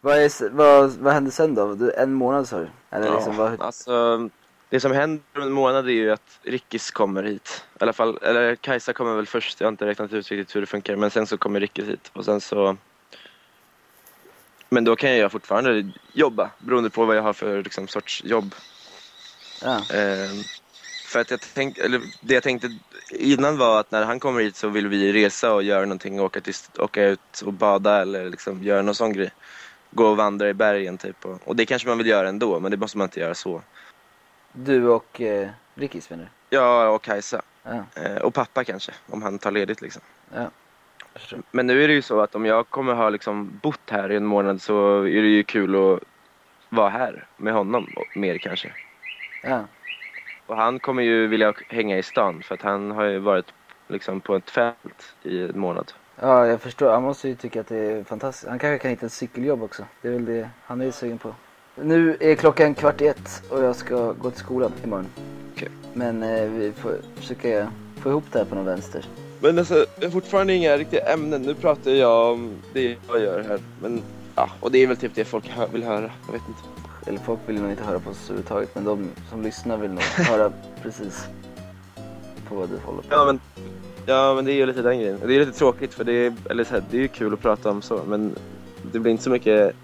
Vad, 0.00 0.16
är, 0.16 0.50
vad, 0.50 0.90
vad 0.90 1.12
händer 1.12 1.30
sen 1.30 1.54
då? 1.54 1.74
Du, 1.74 1.92
en 1.92 2.12
månad 2.12 2.48
sa 2.48 2.58
du? 2.58 2.68
Eller 2.90 3.06
Ja, 3.06 3.14
liksom, 3.14 3.36
vad, 3.36 3.60
alltså, 3.60 4.28
det 4.68 4.80
som 4.80 4.92
händer 4.92 5.22
om 5.36 5.42
en 5.42 5.52
månad 5.52 5.86
är 5.86 5.92
ju 5.92 6.10
att 6.10 6.40
Rickis 6.42 6.90
kommer 6.90 7.22
hit. 7.22 7.64
I 7.74 7.82
alla 7.82 7.92
fall, 7.92 8.18
eller 8.22 8.56
Kajsa 8.56 8.92
kommer 8.92 9.14
väl 9.14 9.26
först, 9.26 9.60
jag 9.60 9.66
har 9.66 9.72
inte 9.72 9.86
räknat 9.86 10.12
ut 10.12 10.30
riktigt 10.30 10.56
hur 10.56 10.60
det 10.60 10.66
funkar. 10.66 10.96
Men 10.96 11.10
sen 11.10 11.26
så 11.26 11.38
kommer 11.38 11.60
Rickis 11.60 11.88
hit 11.88 12.10
och 12.12 12.24
sen 12.24 12.40
så... 12.40 12.76
Men 14.68 14.84
då 14.84 14.96
kan 14.96 15.16
jag 15.16 15.32
fortfarande 15.32 15.90
jobba 16.12 16.50
beroende 16.58 16.90
på 16.90 17.04
vad 17.04 17.16
jag 17.16 17.22
har 17.22 17.32
för 17.32 17.62
liksom, 17.62 17.88
sorts 17.88 18.24
jobb. 18.24 18.54
ja. 19.62 19.82
Ehm, 19.94 20.42
för 21.14 21.20
att 21.20 21.30
jag 21.30 21.40
tänk, 21.54 21.78
eller 21.78 22.00
det 22.20 22.34
jag 22.34 22.42
tänkte 22.42 22.68
innan 23.10 23.58
var 23.58 23.80
att 23.80 23.90
när 23.90 24.04
han 24.04 24.20
kommer 24.20 24.40
hit 24.40 24.56
så 24.56 24.68
vill 24.68 24.88
vi 24.88 25.12
resa 25.12 25.54
och 25.54 25.62
göra 25.62 25.80
någonting, 25.80 26.20
åka, 26.20 26.40
till, 26.40 26.54
åka 26.78 27.04
ut 27.04 27.40
och 27.44 27.52
bada 27.52 28.02
eller 28.02 28.30
liksom 28.30 28.62
göra 28.62 28.82
någon 28.82 28.94
sån 28.94 29.12
grej. 29.12 29.30
Gå 29.90 30.06
och 30.06 30.16
vandra 30.16 30.48
i 30.48 30.54
bergen 30.54 30.98
typ. 30.98 31.24
Och, 31.24 31.40
och 31.44 31.56
det 31.56 31.66
kanske 31.66 31.88
man 31.88 31.98
vill 31.98 32.06
göra 32.06 32.28
ändå, 32.28 32.60
men 32.60 32.70
det 32.70 32.76
måste 32.76 32.98
man 32.98 33.04
inte 33.04 33.20
göra 33.20 33.34
så. 33.34 33.62
Du 34.52 34.88
och 34.88 35.20
eh, 35.20 35.48
Rickis 35.74 36.10
menar 36.10 36.24
du? 36.24 36.56
Ja, 36.56 36.88
och 36.88 37.02
Kajsa. 37.02 37.42
Ja, 37.62 37.84
Eh, 37.94 38.16
och 38.16 38.34
pappa 38.34 38.64
kanske, 38.64 38.92
om 39.06 39.22
han 39.22 39.38
tar 39.38 39.50
ledigt 39.50 39.80
liksom. 39.80 40.02
ja. 40.34 40.50
Men 41.50 41.66
nu 41.66 41.84
är 41.84 41.88
det 41.88 41.94
ju 41.94 42.02
så 42.02 42.20
att 42.20 42.34
om 42.34 42.46
jag 42.46 42.68
kommer 42.68 42.94
ha 42.94 43.08
liksom 43.10 43.60
bott 43.62 43.90
här 43.90 44.12
i 44.12 44.16
en 44.16 44.26
månad 44.26 44.62
så 44.62 45.02
är 45.02 45.22
det 45.22 45.28
ju 45.28 45.42
kul 45.42 45.74
att 45.74 46.00
vara 46.68 46.88
här 46.88 47.26
med 47.36 47.52
honom 47.52 47.92
och 47.96 48.16
mer 48.16 48.38
kanske. 48.38 48.72
Ja. 49.42 49.64
Och 50.46 50.56
han 50.56 50.78
kommer 50.78 51.02
ju 51.02 51.26
vilja 51.26 51.54
hänga 51.68 51.98
i 51.98 52.02
stan 52.02 52.42
för 52.42 52.54
att 52.54 52.62
han 52.62 52.90
har 52.90 53.04
ju 53.04 53.18
varit 53.18 53.46
liksom 53.88 54.20
på 54.20 54.36
ett 54.36 54.50
fält 54.50 55.14
i 55.22 55.42
en 55.42 55.58
månad. 55.60 55.92
ja, 56.20 56.46
jag 56.46 56.60
förstår. 56.60 56.90
Han 56.90 57.02
måste 57.02 57.28
ju 57.28 57.34
tycka 57.34 57.60
att 57.60 57.68
det 57.68 57.76
är 57.78 58.04
fantastiskt. 58.04 58.48
Han 58.48 58.58
kanske 58.58 58.78
kan 58.78 58.90
hitta 58.90 59.06
ett 59.06 59.12
cykeljobb 59.12 59.62
också. 59.62 59.84
Det 60.02 60.08
är 60.08 60.12
väl 60.12 60.24
det 60.24 60.50
han 60.64 60.80
är 60.80 60.90
sugen 60.90 61.18
på. 61.18 61.34
Nu 61.74 62.16
är 62.20 62.34
klockan 62.34 62.74
kvart 62.74 63.00
i 63.00 63.06
ett 63.06 63.42
och 63.50 63.64
jag 63.64 63.76
ska 63.76 64.12
gå 64.12 64.30
till 64.30 64.40
skolan 64.40 64.72
imorgon. 64.84 65.06
Okej. 65.54 65.68
Men 65.94 66.22
eh, 66.22 66.50
vi 66.50 66.72
får 66.72 66.96
försöka 67.14 67.72
få 68.02 68.08
ihop 68.10 68.24
det 68.32 68.38
här 68.38 68.46
på 68.46 68.54
någon 68.54 68.64
vänster. 68.64 69.04
Men 69.40 69.58
alltså, 69.58 69.86
fortfarande 70.12 70.54
inga 70.54 70.76
riktiga 70.76 71.12
ämnen. 71.12 71.42
Nu 71.42 71.54
pratar 71.54 71.90
jag 71.90 72.32
om 72.32 72.56
det 72.72 72.96
jag 73.08 73.20
gör 73.20 73.44
här. 73.48 73.60
Men 73.82 74.02
ja, 74.34 74.50
och 74.60 74.70
det 74.70 74.78
är 74.78 74.86
väl 74.86 74.96
typ 74.96 75.14
det 75.14 75.24
folk 75.24 75.44
vill 75.72 75.84
höra. 75.84 76.10
Jag 76.26 76.32
vet 76.32 76.42
inte. 76.48 76.83
Eller 77.06 77.18
folk 77.18 77.40
vill 77.46 77.60
nog 77.62 77.70
inte 77.70 77.84
höra 77.84 77.98
på 77.98 78.10
oss 78.10 78.24
överhuvudtaget. 78.24 78.74
Men 78.74 78.84
de 78.84 79.10
som 79.30 79.42
lyssnar 79.42 79.76
vill 79.76 79.90
nog 79.90 80.02
höra 80.16 80.52
precis 80.82 81.26
på 82.48 82.54
vad 82.54 82.68
du 82.68 82.78
håller 82.78 83.02
på 83.02 83.08
Ja 83.10 83.24
men, 83.24 83.40
ja, 84.06 84.34
men 84.34 84.44
det 84.44 84.52
är 84.52 84.54
ju 84.54 84.66
lite 84.66 84.82
den 84.82 84.98
grejen. 84.98 85.18
Det 85.26 85.34
är 85.34 85.40
lite 85.40 85.58
tråkigt 85.58 85.94
för 85.94 86.04
det 86.04 86.12
är, 86.12 86.32
eller 86.50 86.64
så 86.64 86.74
här, 86.74 86.84
det 86.90 86.96
är 86.96 87.00
ju 87.00 87.08
kul 87.08 87.32
att 87.34 87.40
prata 87.40 87.70
om 87.70 87.82
så. 87.82 88.00
Men 88.06 88.34
det 88.92 88.98
blir 88.98 89.12
inte 89.12 89.24
så 89.24 89.30
mycket 89.30 89.74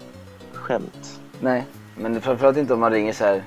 skämt. 0.53 1.19
Nej, 1.39 1.65
men 1.97 2.21
framförallt 2.21 2.57
inte 2.57 2.73
om 2.73 2.79
man 2.79 2.91
ringer 2.91 3.13
så 3.13 3.23
här 3.23 3.43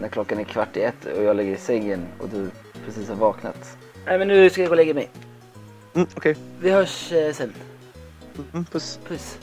när 0.00 0.08
klockan 0.08 0.38
är 0.38 0.44
kvart 0.44 0.76
i 0.76 0.82
ett 0.82 1.06
och 1.16 1.24
jag 1.24 1.36
ligger 1.36 1.52
i 1.52 1.56
sängen 1.56 2.06
och 2.18 2.28
du 2.28 2.50
precis 2.84 3.08
har 3.08 3.16
vaknat. 3.16 3.76
Nej 4.06 4.18
men 4.18 4.28
nu 4.28 4.50
ska 4.50 4.60
jag 4.60 4.68
gå 4.68 4.72
och 4.72 4.76
lägga 4.76 4.94
mig. 4.94 5.10
Mm, 5.94 6.06
Okej, 6.16 6.36
Vi 6.60 6.70
hörs 6.70 7.12
eh, 7.12 7.32
sen. 7.32 7.52
mm, 8.52 8.64
puss. 8.64 8.98
Puss. 9.08 9.38